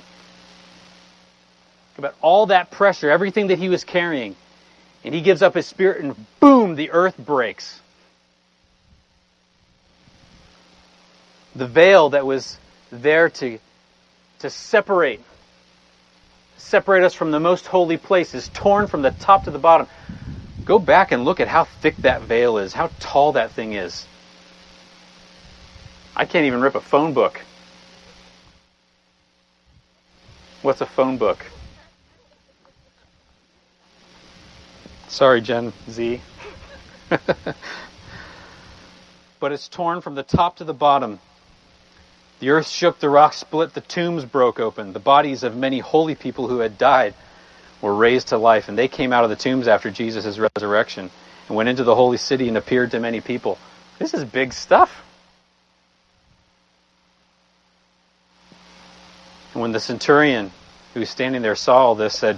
[1.98, 4.36] About all that pressure, everything that he was carrying.
[5.04, 7.80] And he gives up his spirit, and boom, the earth breaks.
[11.56, 12.58] The veil that was
[12.92, 13.58] there to,
[14.40, 15.22] to separate,
[16.58, 19.88] separate us from the most holy place is torn from the top to the bottom.
[20.66, 24.06] Go back and look at how thick that veil is, how tall that thing is.
[26.16, 27.42] I can't even rip a phone book.
[30.62, 31.46] What's a phone book?
[35.08, 36.22] Sorry, Gen Z.
[39.40, 41.20] but it's torn from the top to the bottom.
[42.40, 44.94] The earth shook, the rocks split, the tombs broke open.
[44.94, 47.16] The bodies of many holy people who had died
[47.82, 51.10] were raised to life, and they came out of the tombs after Jesus' resurrection.
[51.48, 53.58] and went into the holy city and appeared to many people.
[54.00, 55.04] This is big stuff.
[59.54, 60.52] And when the centurion
[60.94, 62.38] who was standing there saw all this, said,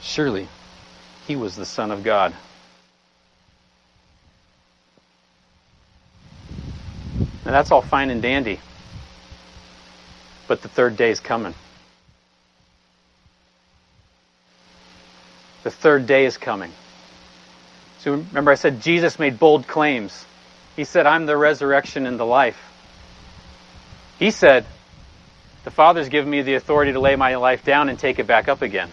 [0.00, 0.48] Surely
[1.26, 2.32] he was the Son of God.
[7.48, 8.60] Now that's all fine and dandy.
[10.48, 11.54] But the third day is coming.
[15.62, 16.70] The third day is coming.
[18.00, 20.26] So remember, I said Jesus made bold claims.
[20.76, 22.60] He said, I'm the resurrection and the life.
[24.18, 24.66] He said,
[25.64, 28.48] The Father's given me the authority to lay my life down and take it back
[28.48, 28.90] up again.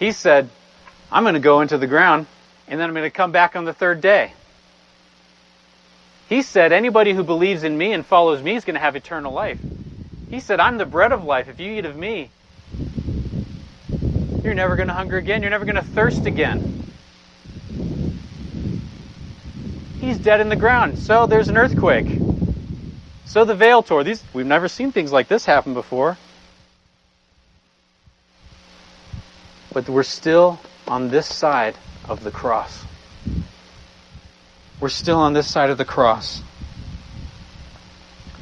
[0.00, 0.50] He said,
[1.12, 2.26] I'm going to go into the ground
[2.66, 4.32] and then I'm going to come back on the third day.
[6.28, 9.32] He said, Anybody who believes in me and follows me is going to have eternal
[9.32, 9.58] life.
[10.30, 11.48] He said, I'm the bread of life.
[11.48, 12.30] If you eat of me,
[14.42, 15.42] you're never going to hunger again.
[15.42, 16.84] You're never going to thirst again.
[20.00, 20.98] He's dead in the ground.
[20.98, 22.06] So there's an earthquake.
[23.24, 24.04] So the veil tore.
[24.04, 26.16] These we've never seen things like this happen before.
[29.72, 31.74] But we're still on this side
[32.08, 32.84] of the cross.
[34.80, 36.42] We're still on this side of the cross.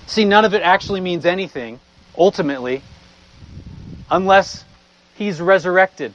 [0.06, 1.80] See, none of it actually means anything,
[2.16, 2.82] ultimately,
[4.10, 4.64] unless
[5.16, 6.12] he's resurrected.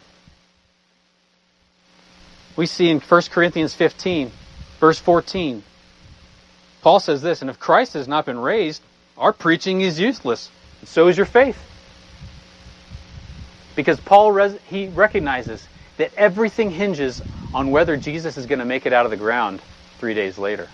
[2.56, 4.32] We see in 1 Corinthians 15,
[4.80, 5.64] verse 14,
[6.82, 8.82] Paul says this, and if Christ has not been raised,
[9.18, 11.58] our preaching is useless, and so is your faith.
[13.76, 15.66] Because Paul res- he recognizes
[15.98, 17.22] that everything hinges
[17.54, 19.62] on whether Jesus is going to make it out of the ground
[20.02, 20.68] three days later.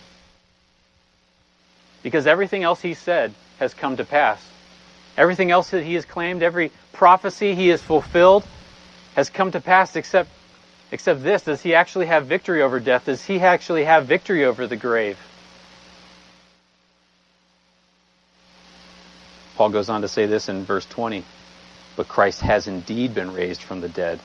[2.01, 4.41] Because everything else he said has come to pass.
[5.17, 8.45] Everything else that he has claimed, every prophecy he has fulfilled,
[9.17, 10.29] has come to pass except,
[10.93, 11.41] except this.
[11.41, 13.03] Does he actually have victory over death?
[13.03, 15.19] Does he actually have victory over the grave?
[19.57, 21.25] Paul goes on to say this in verse 20.
[21.97, 24.21] But Christ has indeed been raised from the dead,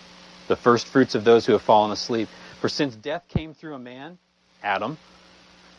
[0.46, 2.28] the first fruits of those who have fallen asleep.
[2.60, 4.18] For since death came through a man,
[4.62, 4.98] Adam,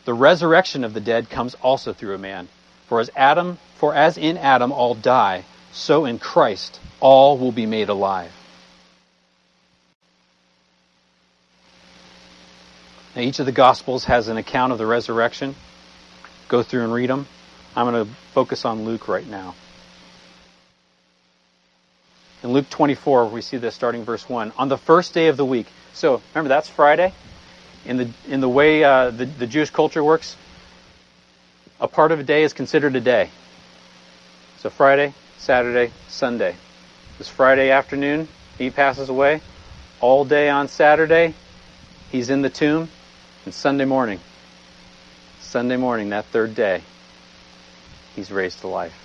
[0.05, 2.49] the resurrection of the dead comes also through a man.
[2.87, 7.65] For as Adam, for as in Adam all die, so in Christ all will be
[7.65, 8.31] made alive.
[13.15, 15.55] Now each of the gospels has an account of the resurrection.
[16.47, 17.27] Go through and read them.
[17.75, 19.55] I'm going to focus on Luke right now.
[22.43, 24.51] In Luke 24, we see this starting verse 1.
[24.57, 25.67] On the first day of the week.
[25.93, 27.13] So, remember, that's Friday.
[27.85, 30.35] In the, in the way uh, the, the Jewish culture works,
[31.79, 33.29] a part of a day is considered a day.
[34.59, 36.55] So, Friday, Saturday, Sunday.
[37.17, 39.41] This Friday afternoon, he passes away.
[39.99, 41.33] All day on Saturday,
[42.11, 42.89] he's in the tomb.
[43.45, 44.21] And Sunday morning,
[45.41, 46.81] Sunday morning, that third day,
[48.15, 48.97] he's raised to life.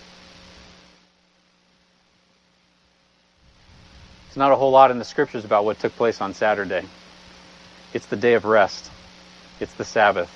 [4.28, 6.84] There's not a whole lot in the scriptures about what took place on Saturday.
[7.94, 8.90] It's the day of rest.
[9.60, 10.30] It's the Sabbath.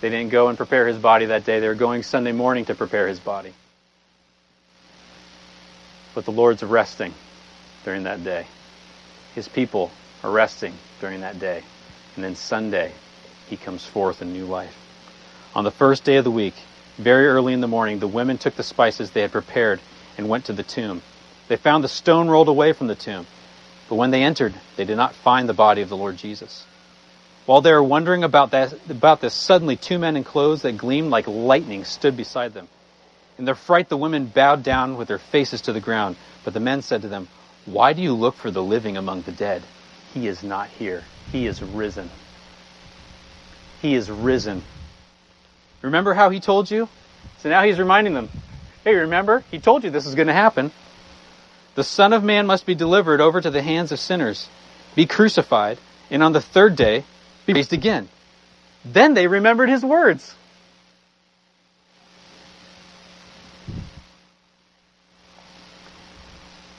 [0.00, 1.60] They didn't go and prepare his body that day.
[1.60, 3.52] They were going Sunday morning to prepare his body.
[6.14, 7.14] But the Lord's resting
[7.84, 8.46] during that day.
[9.34, 9.90] His people
[10.22, 11.62] are resting during that day.
[12.14, 12.92] And then Sunday,
[13.48, 14.76] he comes forth in new life.
[15.54, 16.54] On the first day of the week,
[16.98, 19.80] very early in the morning, the women took the spices they had prepared
[20.18, 21.00] and went to the tomb.
[21.48, 23.26] They found the stone rolled away from the tomb.
[23.88, 26.66] But when they entered, they did not find the body of the Lord Jesus.
[27.44, 31.10] While they were wondering about, that, about this, suddenly two men in clothes that gleamed
[31.10, 32.68] like lightning stood beside them.
[33.38, 36.16] In their fright, the women bowed down with their faces to the ground.
[36.44, 37.28] But the men said to them,
[37.66, 39.62] Why do you look for the living among the dead?
[40.14, 41.04] He is not here.
[41.32, 42.10] He is risen.
[43.80, 44.62] He is risen.
[45.80, 46.88] Remember how he told you?
[47.38, 48.28] So now he's reminding them,
[48.84, 49.42] Hey, remember?
[49.50, 50.70] He told you this is going to happen.
[51.74, 54.48] The Son of Man must be delivered over to the hands of sinners,
[54.94, 55.78] be crucified,
[56.10, 57.04] and on the third day
[57.46, 58.08] be raised again.
[58.84, 60.34] Then they remembered his words.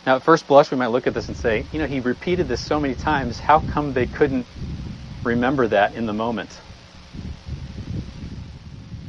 [0.06, 2.48] Now, at first blush, we might look at this and say, you know, he repeated
[2.48, 3.40] this so many times.
[3.40, 4.46] How come they couldn't
[5.24, 6.60] remember that in the moment?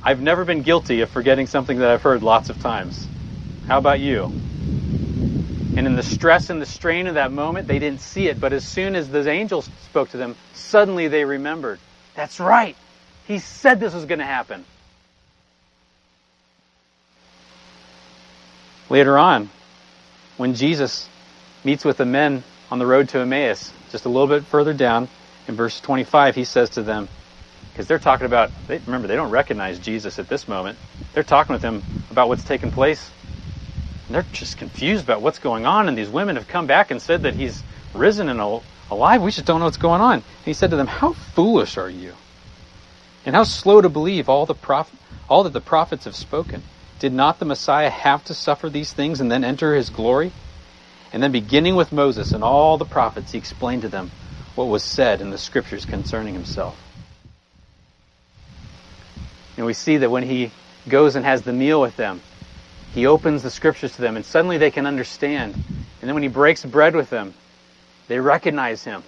[0.02, 3.08] I've never been guilty of forgetting something that I've heard lots of times.
[3.66, 4.32] How about you?
[5.76, 8.40] And in the stress and the strain of that moment, they didn't see it.
[8.40, 11.80] But as soon as the angels spoke to them, suddenly they remembered.
[12.14, 12.76] That's right.
[13.26, 14.64] He said this was going to happen.
[18.90, 19.50] Later on,
[20.36, 21.08] when Jesus
[21.64, 25.08] meets with the men on the road to Emmaus, just a little bit further down,
[25.48, 27.08] In verse 25, he says to them,
[27.72, 30.78] because they're talking about, they, remember, they don't recognize Jesus at this moment.
[31.12, 33.10] They're talking with him about what's taken place.
[34.08, 35.88] They're just confused about what's going on.
[35.88, 37.62] And these women have come back and said that he's
[37.94, 38.40] risen and
[38.90, 39.22] alive.
[39.22, 40.14] We just don't know what's going on.
[40.14, 42.14] And he said to them, How foolish are you?
[43.24, 44.98] And how slow to believe all the prophet,
[45.28, 46.62] all that the prophets have spoken.
[46.98, 50.32] Did not the Messiah have to suffer these things and then enter his glory?
[51.12, 54.10] And then beginning with Moses and all the prophets, he explained to them
[54.54, 56.80] what was said in the scriptures concerning himself.
[59.56, 60.50] And we see that when he
[60.88, 62.20] goes and has the meal with them,
[62.94, 65.54] he opens the scriptures to them and suddenly they can understand.
[65.54, 67.34] And then when he breaks bread with them,
[68.06, 69.02] they recognize him.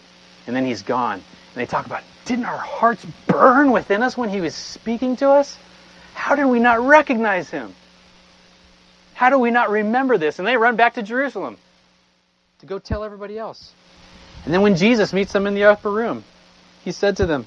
[0.47, 1.15] And then he's gone.
[1.15, 5.31] And they talk about, didn't our hearts burn within us when he was speaking to
[5.31, 5.57] us?
[6.15, 7.75] How did we not recognize him?
[9.15, 10.39] How do we not remember this?
[10.39, 11.57] And they run back to Jerusalem
[12.59, 13.73] to go tell everybody else.
[14.45, 16.25] And then when Jesus meets them in the upper room,
[16.85, 17.47] he said to them,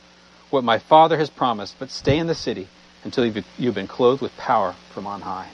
[0.51, 2.67] what my Father has promised, but stay in the city
[3.03, 5.49] until you've been clothed with power from on high.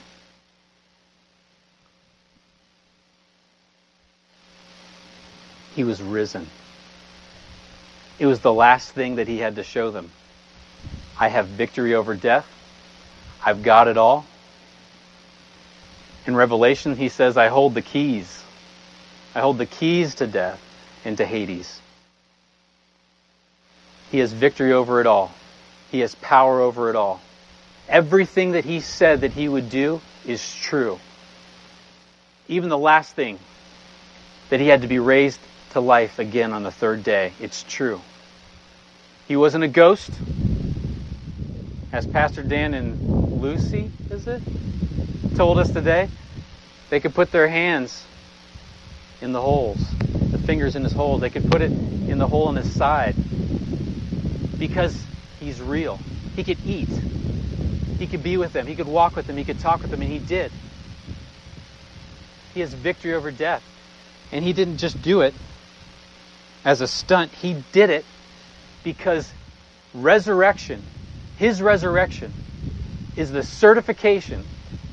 [5.74, 6.48] He was risen.
[8.18, 10.10] It was the last thing that he had to show them.
[11.18, 12.46] I have victory over death.
[13.44, 14.26] I've got it all.
[16.26, 18.42] In Revelation, he says, I hold the keys.
[19.34, 20.60] I hold the keys to death
[21.04, 21.80] and to Hades.
[24.10, 25.32] He has victory over it all.
[25.90, 27.20] He has power over it all.
[27.88, 30.98] Everything that he said that he would do is true.
[32.48, 33.38] Even the last thing,
[34.50, 35.40] that he had to be raised
[35.70, 38.00] to life again on the third day, it's true.
[39.26, 40.10] He wasn't a ghost.
[41.92, 42.98] As Pastor Dan and
[43.40, 44.42] Lucy, is it,
[45.34, 46.08] told us today,
[46.90, 48.04] they could put their hands
[49.20, 49.78] in the holes,
[50.32, 51.18] the fingers in his hole.
[51.18, 51.72] They could put it
[52.08, 53.14] in the hole in his side
[54.58, 55.04] because
[55.40, 56.00] he's real.
[56.36, 56.88] He could eat.
[57.98, 58.66] He could be with them.
[58.66, 59.36] He could walk with them.
[59.36, 60.52] He could talk with them, and he did.
[62.54, 63.62] He has victory over death.
[64.30, 65.34] And he didn't just do it
[66.64, 68.04] as a stunt, he did it
[68.84, 69.32] because
[69.94, 70.82] resurrection,
[71.38, 72.30] his resurrection,
[73.16, 74.44] is the certification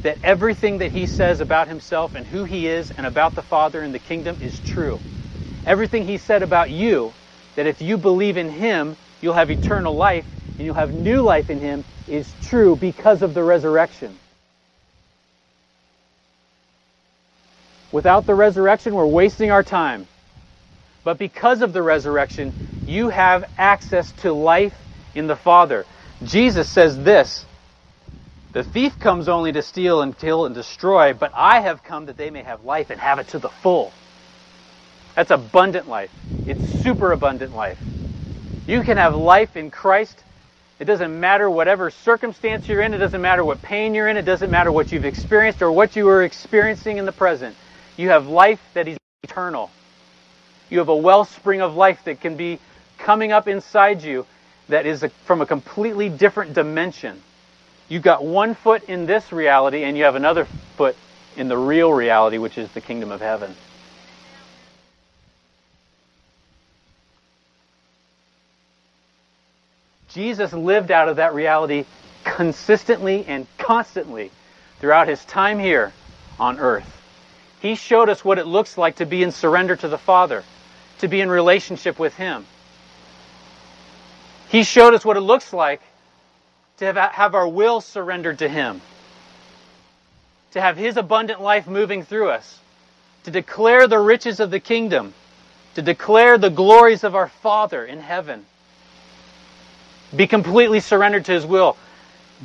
[0.03, 3.82] that everything that he says about himself and who he is and about the Father
[3.82, 4.99] and the kingdom is true.
[5.66, 7.11] Everything he said about you,
[7.55, 10.26] that if you believe in him, you'll have eternal life
[10.57, 14.18] and you'll have new life in him is true because of the resurrection.
[17.91, 20.07] Without the resurrection, we're wasting our time.
[21.03, 22.53] But because of the resurrection,
[22.86, 24.76] you have access to life
[25.13, 25.86] in the Father.
[26.24, 27.45] Jesus says this
[28.53, 32.18] The thief comes only to steal and kill and destroy, but I have come that
[32.18, 33.93] they may have life and have it to the full.
[35.16, 36.11] That's abundant life.
[36.45, 37.94] It's super abundant life.
[38.68, 40.24] You can have life in Christ.
[40.80, 42.93] It doesn't matter whatever circumstance you're in.
[42.93, 44.18] It doesn't matter what pain you're in.
[44.18, 47.55] It doesn't matter what you've experienced or what you are experiencing in the present.
[47.95, 49.70] You have life that is eternal.
[50.70, 52.59] You have a wellspring of life that can be
[52.97, 54.26] coming up inside you
[54.68, 57.22] that is a, from a completely different dimension.
[57.88, 60.95] You've got one foot in this reality and you have another foot
[61.38, 63.55] in the real reality, which is the kingdom of heaven.
[70.16, 71.84] Jesus lived out of that reality
[72.24, 74.32] consistently and constantly
[74.80, 75.91] throughout his time here
[76.39, 76.89] on earth.
[77.61, 80.45] He showed us what it looks like to be in surrender to the Father,
[80.99, 82.45] to be in relationship with Him.
[84.47, 85.82] He showed us what it looks like
[86.78, 88.80] to have, our will surrendered to Him,
[90.51, 92.59] to have His abundant life moving through us,
[93.24, 95.13] to declare the riches of the kingdom,
[95.74, 98.45] to declare the glories of our Father in heaven.
[100.16, 101.78] Be completely surrendered to his will.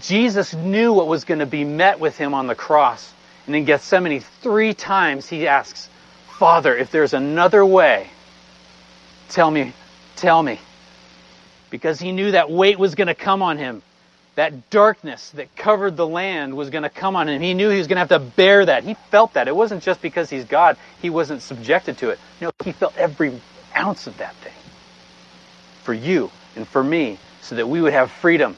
[0.00, 3.12] Jesus knew what was going to be met with him on the cross.
[3.46, 5.88] And in Gethsemane, three times he asks,
[6.38, 8.08] Father, if there's another way,
[9.28, 9.72] tell me,
[10.16, 10.58] tell me.
[11.70, 13.82] Because he knew that weight was going to come on him.
[14.36, 17.42] That darkness that covered the land was going to come on him.
[17.42, 18.84] He knew he was going to have to bear that.
[18.84, 19.48] He felt that.
[19.48, 22.18] It wasn't just because he's God, he wasn't subjected to it.
[22.40, 23.38] No, he felt every
[23.76, 24.52] ounce of that thing.
[25.82, 28.56] For you and for me so that we would have freedom,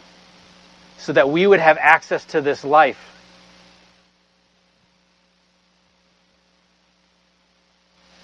[0.98, 2.98] so that we would have access to this life.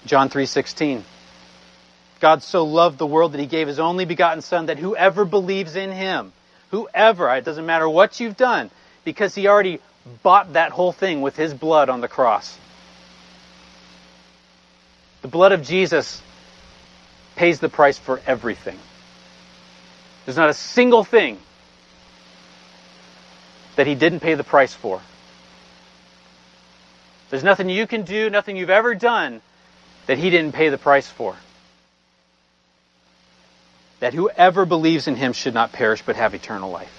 [0.05, 1.03] John 3:16
[2.19, 5.75] God so loved the world that he gave his only begotten son that whoever believes
[5.75, 6.33] in him
[6.71, 8.69] whoever it doesn't matter what you've done
[9.03, 9.79] because he already
[10.23, 12.57] bought that whole thing with his blood on the cross.
[15.21, 16.21] The blood of Jesus
[17.35, 18.79] pays the price for everything
[20.25, 21.37] there's not a single thing
[23.75, 25.01] that he didn't pay the price for
[27.29, 29.41] there's nothing you can do nothing you've ever done
[30.07, 31.35] that he didn't pay the price for.
[33.99, 36.95] That whoever believes in him should not perish but have eternal life.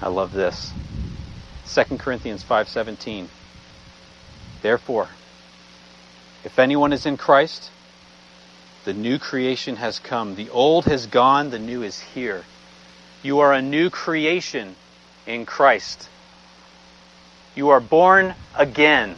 [0.00, 0.72] I love this.
[1.74, 3.26] 2 Corinthians 5:17.
[4.62, 5.08] Therefore,
[6.44, 7.70] if anyone is in Christ,
[8.86, 10.36] the new creation has come.
[10.36, 12.44] The old has gone, the new is here.
[13.24, 14.76] You are a new creation
[15.26, 16.08] in Christ.
[17.56, 19.16] You are born again.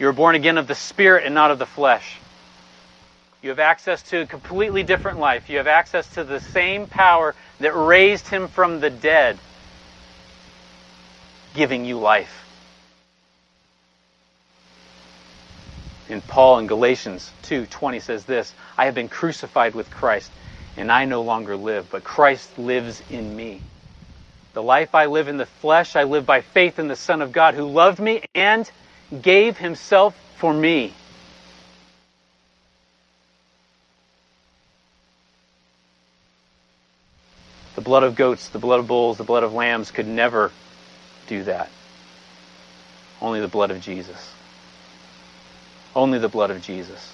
[0.00, 2.16] You are born again of the Spirit and not of the flesh.
[3.42, 5.48] You have access to a completely different life.
[5.48, 9.38] You have access to the same power that raised him from the dead,
[11.54, 12.45] giving you life.
[16.08, 20.30] And Paul in Galatians 2:20 says this, I have been crucified with Christ,
[20.76, 23.60] and I no longer live, but Christ lives in me.
[24.52, 27.32] The life I live in the flesh, I live by faith in the Son of
[27.32, 28.70] God who loved me and
[29.20, 30.94] gave himself for me.
[37.74, 40.50] The blood of goats, the blood of bulls, the blood of lambs could never
[41.26, 41.68] do that.
[43.20, 44.32] Only the blood of Jesus.
[45.96, 47.12] Only the blood of Jesus.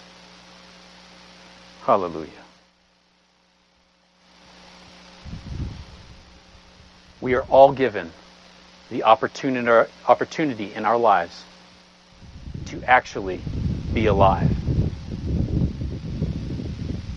[1.87, 2.43] Hallelujah.
[7.23, 8.11] we are all given
[8.91, 11.45] the opportunity in our lives
[12.67, 13.41] to actually
[13.95, 14.51] be alive.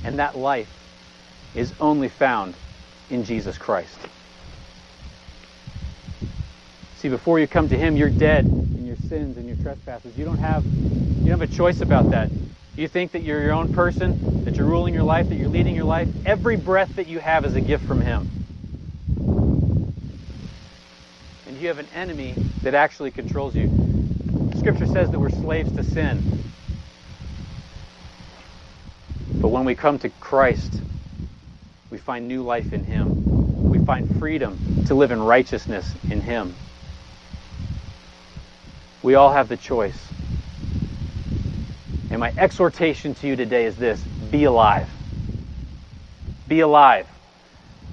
[0.06, 0.70] And that life
[1.56, 2.54] is only found
[3.10, 3.98] in Jesus Christ.
[7.00, 8.46] See, before you come to Him, you're dead
[9.00, 10.18] your sins and your trespasses.
[10.18, 12.30] You don't have you don't have a choice about that.
[12.76, 15.76] You think that you're your own person, that you're ruling your life, that you're leading
[15.76, 16.10] your life.
[16.26, 18.30] Every breath that you have is a gift from Him.
[21.56, 22.34] and you have an enemy
[22.64, 23.72] that actually controls you.
[24.58, 26.22] Scripture says that we're slaves to sin.
[29.36, 30.74] But when we come to Christ,
[31.90, 33.70] we find new life in Him.
[33.70, 36.54] We find freedom to live in righteousness in Him.
[39.06, 40.00] We all have the choice.
[42.10, 44.02] And my exhortation to you today is this
[44.32, 44.90] be alive.
[46.48, 47.06] Be alive.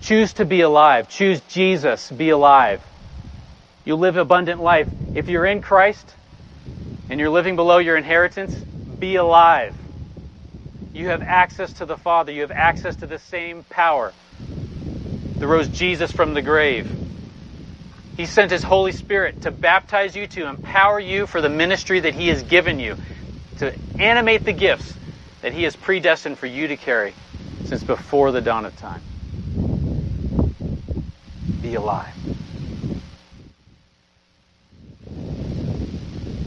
[0.01, 1.11] Choose to be alive.
[1.11, 2.11] Choose Jesus.
[2.11, 2.81] Be alive.
[3.85, 4.89] You'll live abundant life.
[5.15, 6.15] If you're in Christ
[7.11, 8.57] and you're living below your inheritance,
[8.99, 9.75] be alive.
[10.95, 12.33] You have access to the Father.
[12.33, 14.15] You have access to the same power
[15.39, 16.89] that rose Jesus from the grave.
[18.23, 22.15] He sent His Holy Spirit to baptize you, to empower you for the ministry that
[22.15, 22.97] He has given you,
[23.59, 24.95] to animate the gifts
[25.41, 27.15] that He has predestined for you to carry
[27.65, 29.03] since before the dawn of time.
[31.63, 32.15] Be alive.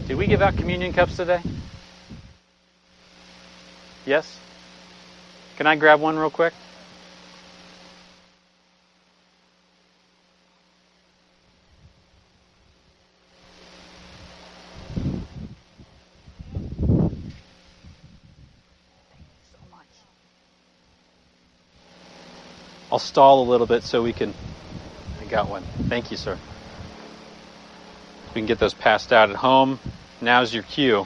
[0.07, 1.41] Did we give out communion cups today?
[4.05, 4.39] Yes?
[5.57, 6.53] Can I grab one real quick?
[22.95, 24.33] I'll stall a little bit so we can.
[25.19, 25.63] I got one.
[25.89, 26.37] Thank you, sir.
[28.29, 29.79] We can get those passed out at home.
[30.21, 31.05] Now's your cue.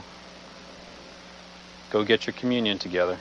[1.90, 3.18] Go get your communion together.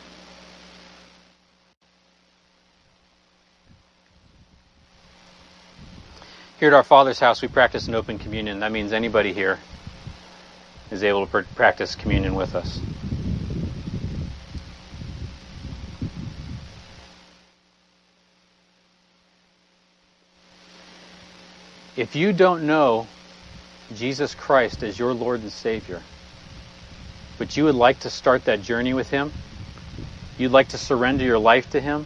[6.60, 8.60] Here at our Father's house, we practice an open communion.
[8.60, 9.58] That means anybody here
[10.92, 12.80] is able to practice communion with us.
[22.00, 23.08] If you don't know
[23.94, 26.02] Jesus Christ as your Lord and Savior,
[27.38, 29.34] but you would like to start that journey with Him,
[30.38, 32.06] you'd like to surrender your life to Him,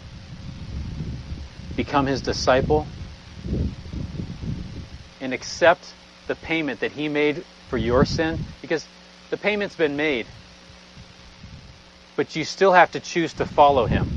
[1.75, 2.87] become His disciple,
[5.21, 5.93] and accept
[6.27, 8.87] the payment that He made for your sin, because
[9.29, 10.25] the payment's been made.
[12.15, 14.07] but you still have to choose to follow him.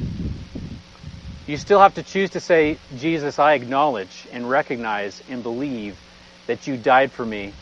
[1.47, 5.99] You still have to choose to say, Jesus, I acknowledge and recognize and believe
[6.47, 7.55] that you died for me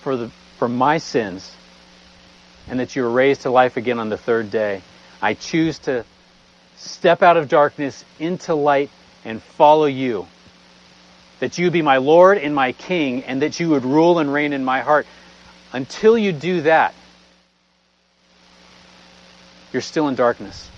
[0.00, 1.52] for the for my sins
[2.68, 4.80] and that you were raised to life again on the third day.
[5.20, 6.04] I choose to
[6.76, 8.90] step out of darkness into light
[9.24, 10.28] and follow you.
[11.40, 14.52] That you be my Lord and my King, and that you would rule and reign
[14.52, 15.08] in my heart.
[15.72, 16.94] Until you do that,
[19.72, 20.70] you're still in darkness.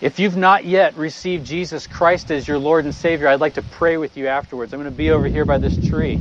[0.00, 3.62] If you've not yet received Jesus Christ as your Lord and Savior, I'd like to
[3.62, 4.72] pray with you afterwards.
[4.72, 6.18] I'm going to be over here by this tree.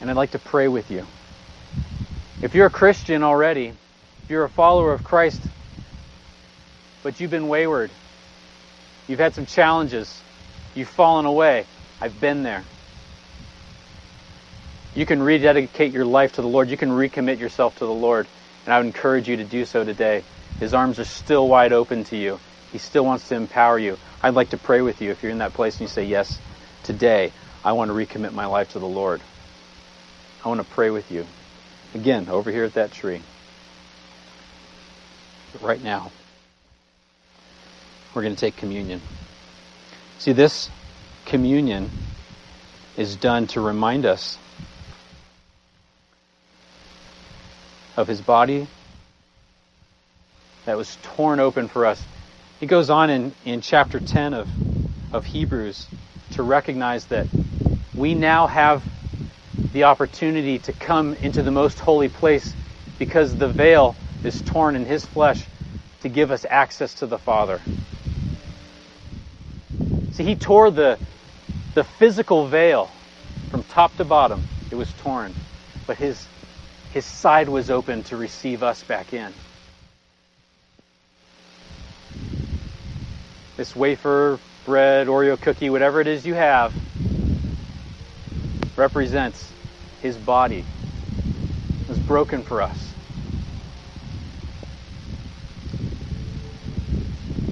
[0.00, 1.06] And I'd like to pray with you.
[2.40, 3.68] If you're a Christian already,
[4.24, 5.40] if you're a follower of Christ,
[7.02, 7.90] but you've been wayward,
[9.06, 10.20] you've had some challenges,
[10.74, 11.66] you've fallen away,
[12.00, 12.64] I've been there.
[14.94, 16.68] You can rededicate your life to the Lord.
[16.68, 18.26] You can recommit yourself to the Lord.
[18.64, 20.22] And I would encourage you to do so today.
[20.62, 22.38] His arms are still wide open to you.
[22.70, 23.98] He still wants to empower you.
[24.22, 26.38] I'd like to pray with you if you're in that place and you say, Yes,
[26.84, 27.32] today
[27.64, 29.20] I want to recommit my life to the Lord.
[30.44, 31.26] I want to pray with you.
[31.94, 33.22] Again, over here at that tree.
[35.52, 36.12] But right now,
[38.14, 39.00] we're going to take communion.
[40.18, 40.70] See, this
[41.26, 41.90] communion
[42.96, 44.38] is done to remind us
[47.96, 48.68] of his body
[50.66, 52.02] that was torn open for us.
[52.60, 54.48] He goes on in, in chapter 10 of,
[55.12, 55.86] of Hebrews
[56.32, 57.26] to recognize that
[57.94, 58.82] we now have
[59.72, 62.54] the opportunity to come into the most holy place
[62.98, 65.44] because the veil is torn in his flesh
[66.02, 67.60] to give us access to the Father.
[70.12, 70.98] See, he tore the,
[71.74, 72.90] the physical veil
[73.50, 74.42] from top to bottom.
[74.70, 75.34] It was torn.
[75.86, 76.26] But his,
[76.92, 79.32] his side was open to receive us back in.
[83.56, 86.72] This wafer, bread, Oreo cookie, whatever it is you have,
[88.76, 89.52] represents
[90.00, 90.64] his body
[91.88, 92.92] was broken for us.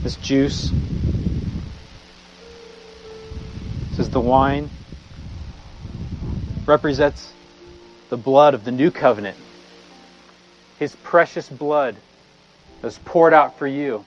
[0.02, 0.70] This juice
[3.90, 4.70] this is the wine
[6.64, 7.32] represents
[8.08, 9.36] the blood of the new covenant.
[10.78, 11.96] His precious blood
[12.82, 14.04] was poured out for you.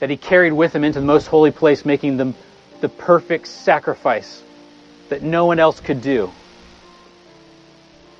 [0.00, 2.34] That he carried with him into the most holy place, making them
[2.80, 4.42] the perfect sacrifice
[5.08, 6.30] that no one else could do.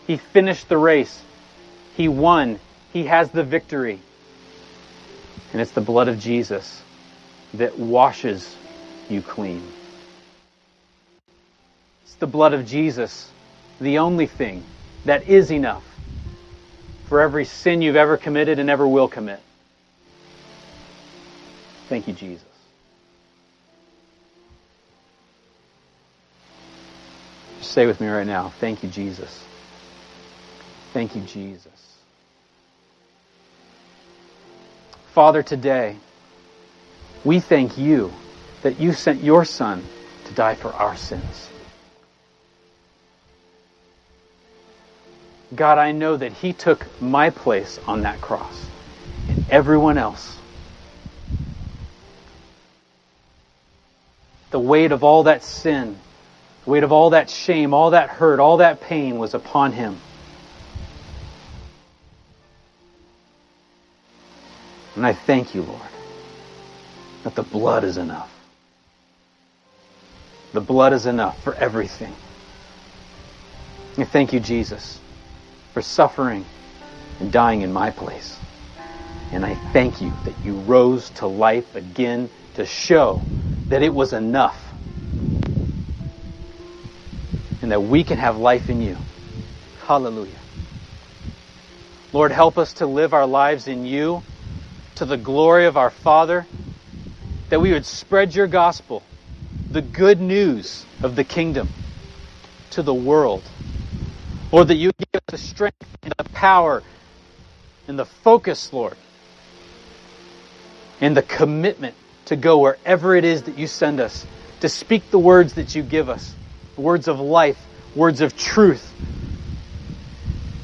[0.06, 1.22] He finished the race.
[1.96, 2.58] He won.
[2.92, 3.98] He has the victory.
[5.52, 6.82] And it's the blood of Jesus
[7.54, 8.56] that washes
[9.08, 9.62] you clean.
[12.04, 13.30] It's the blood of Jesus,
[13.80, 14.62] the only thing
[15.04, 15.84] that is enough
[17.08, 19.40] for every sin you've ever committed and ever will commit.
[21.94, 22.44] Thank you, Jesus.
[27.60, 29.44] Just say with me right now, thank you, Jesus.
[30.92, 31.98] Thank you, Jesus.
[35.12, 35.94] Father, today,
[37.24, 38.12] we thank you
[38.62, 39.86] that you sent your Son
[40.24, 41.48] to die for our sins.
[45.54, 48.66] God, I know that He took my place on that cross
[49.28, 50.38] and everyone else.
[54.54, 55.96] The weight of all that sin,
[56.62, 59.98] the weight of all that shame, all that hurt, all that pain was upon Him.
[64.94, 65.80] And I thank you, Lord,
[67.24, 68.32] that the blood is enough.
[70.52, 72.14] The blood is enough for everything.
[73.98, 75.00] I thank you, Jesus,
[75.72, 76.44] for suffering
[77.18, 78.38] and dying in my place.
[79.32, 83.22] And I thank you that you rose to life again to show
[83.68, 84.60] that it was enough.
[87.62, 88.96] And that we can have life in you.
[89.86, 90.30] Hallelujah.
[92.12, 94.22] Lord, help us to live our lives in you
[94.96, 96.46] to the glory of our Father,
[97.48, 99.02] that we would spread your gospel,
[99.70, 101.68] the good news of the kingdom,
[102.70, 103.42] to the world.
[104.52, 106.82] Lord, that you give us the strength and the power
[107.88, 108.96] and the focus, Lord,
[111.00, 111.96] and the commitment
[112.26, 114.26] to go wherever it is that you send us,
[114.60, 116.34] to speak the words that you give us,
[116.76, 117.58] words of life,
[117.94, 118.90] words of truth,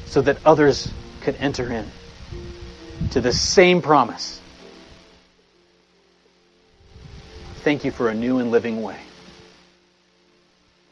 [0.05, 0.91] so that others
[1.21, 1.85] could enter in
[3.11, 4.39] to the same promise.
[7.63, 8.97] Thank you for a new and living way.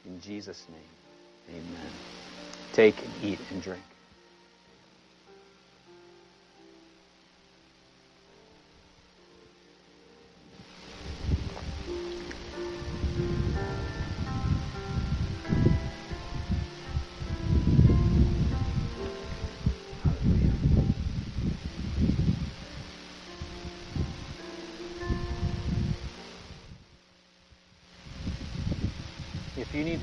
[0.06, 1.92] In Jesus' name, amen.
[2.74, 3.89] Take and eat and drink.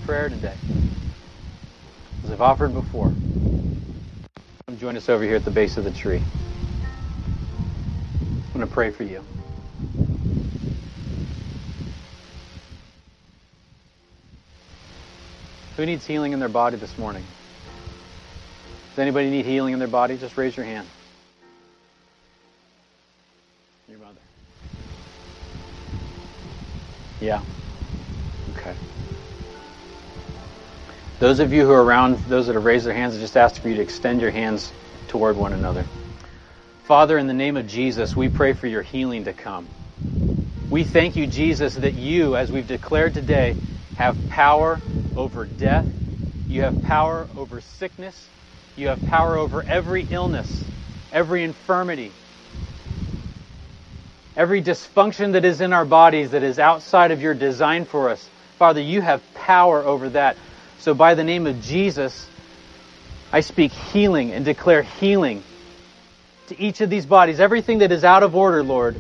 [0.06, 0.54] Prayer today,
[2.24, 3.08] as I've offered before,
[4.66, 6.22] come join us over here at the base of the tree.
[8.22, 9.22] I'm going to pray for you.
[15.76, 17.24] Who needs healing in their body this morning?
[18.90, 20.16] Does anybody need healing in their body?
[20.16, 20.88] Just raise your hand.
[23.90, 24.14] Your mother.
[27.20, 27.42] Yeah.
[31.18, 33.60] Those of you who are around, those that have raised their hands, I just ask
[33.60, 34.70] for you to extend your hands
[35.08, 35.86] toward one another.
[36.84, 39.66] Father, in the name of Jesus, we pray for your healing to come.
[40.68, 43.56] We thank you, Jesus, that you, as we've declared today,
[43.94, 44.78] have power
[45.16, 45.86] over death.
[46.48, 48.28] You have power over sickness.
[48.76, 50.64] You have power over every illness,
[51.12, 52.12] every infirmity,
[54.36, 58.28] every dysfunction that is in our bodies that is outside of your design for us.
[58.58, 60.36] Father, you have power over that.
[60.78, 62.28] So, by the name of Jesus,
[63.32, 65.42] I speak healing and declare healing
[66.48, 67.40] to each of these bodies.
[67.40, 68.96] Everything that is out of order, Lord,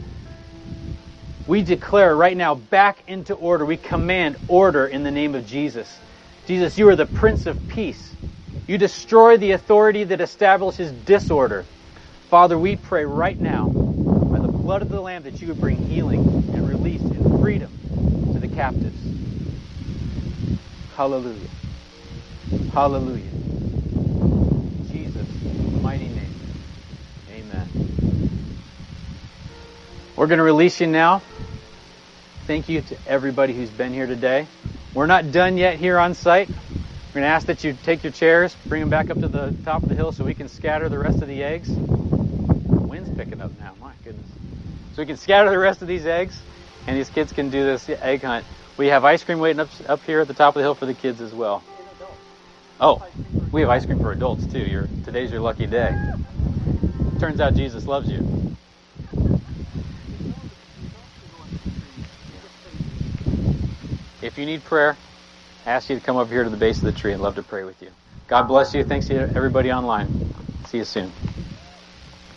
[1.46, 3.64] we declare right now back into order.
[3.64, 6.00] We command order in the name of Jesus.
[6.46, 8.14] Jesus, you are the Prince of Peace.
[8.66, 11.64] You destroy the authority that establishes disorder.
[12.30, 13.72] Father, we pray right now,
[14.30, 16.24] by the blood of the Lamb, that you would bring healing
[16.54, 17.70] and release and freedom
[18.32, 18.98] to the captives.
[20.96, 21.48] Hallelujah.
[22.72, 23.24] Hallelujah.
[24.92, 25.26] Jesus'
[25.82, 26.30] mighty name.
[27.32, 27.68] Amen.
[30.14, 31.22] We're going to release you now.
[32.46, 34.46] Thank you to everybody who's been here today.
[34.94, 36.48] We're not done yet here on site.
[36.48, 36.54] We're
[37.14, 39.82] going to ask that you take your chairs, bring them back up to the top
[39.82, 41.68] of the hill so we can scatter the rest of the eggs.
[41.68, 41.82] The
[42.80, 44.26] wind's picking up now, my goodness.
[44.94, 46.40] So we can scatter the rest of these eggs,
[46.86, 48.46] and these kids can do this egg hunt.
[48.76, 50.86] We have ice cream waiting up, up here at the top of the hill for
[50.86, 51.64] the kids as well.
[52.78, 53.02] Oh,
[53.52, 54.86] we have ice cream for adults too.
[55.04, 55.94] Today's your lucky day.
[57.18, 58.54] Turns out Jesus loves you.
[64.20, 64.96] If you need prayer,
[65.64, 67.36] I ask you to come over here to the base of the tree and love
[67.36, 67.88] to pray with you.
[68.26, 68.84] God bless you.
[68.84, 70.34] Thanks to everybody online.
[70.66, 71.12] See you soon.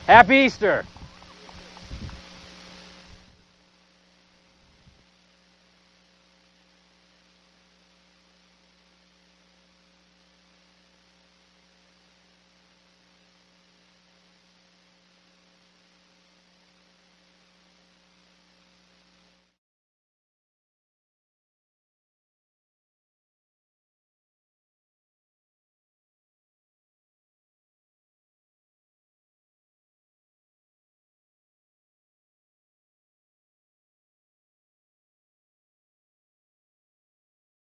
[0.07, 0.85] Happy Easter!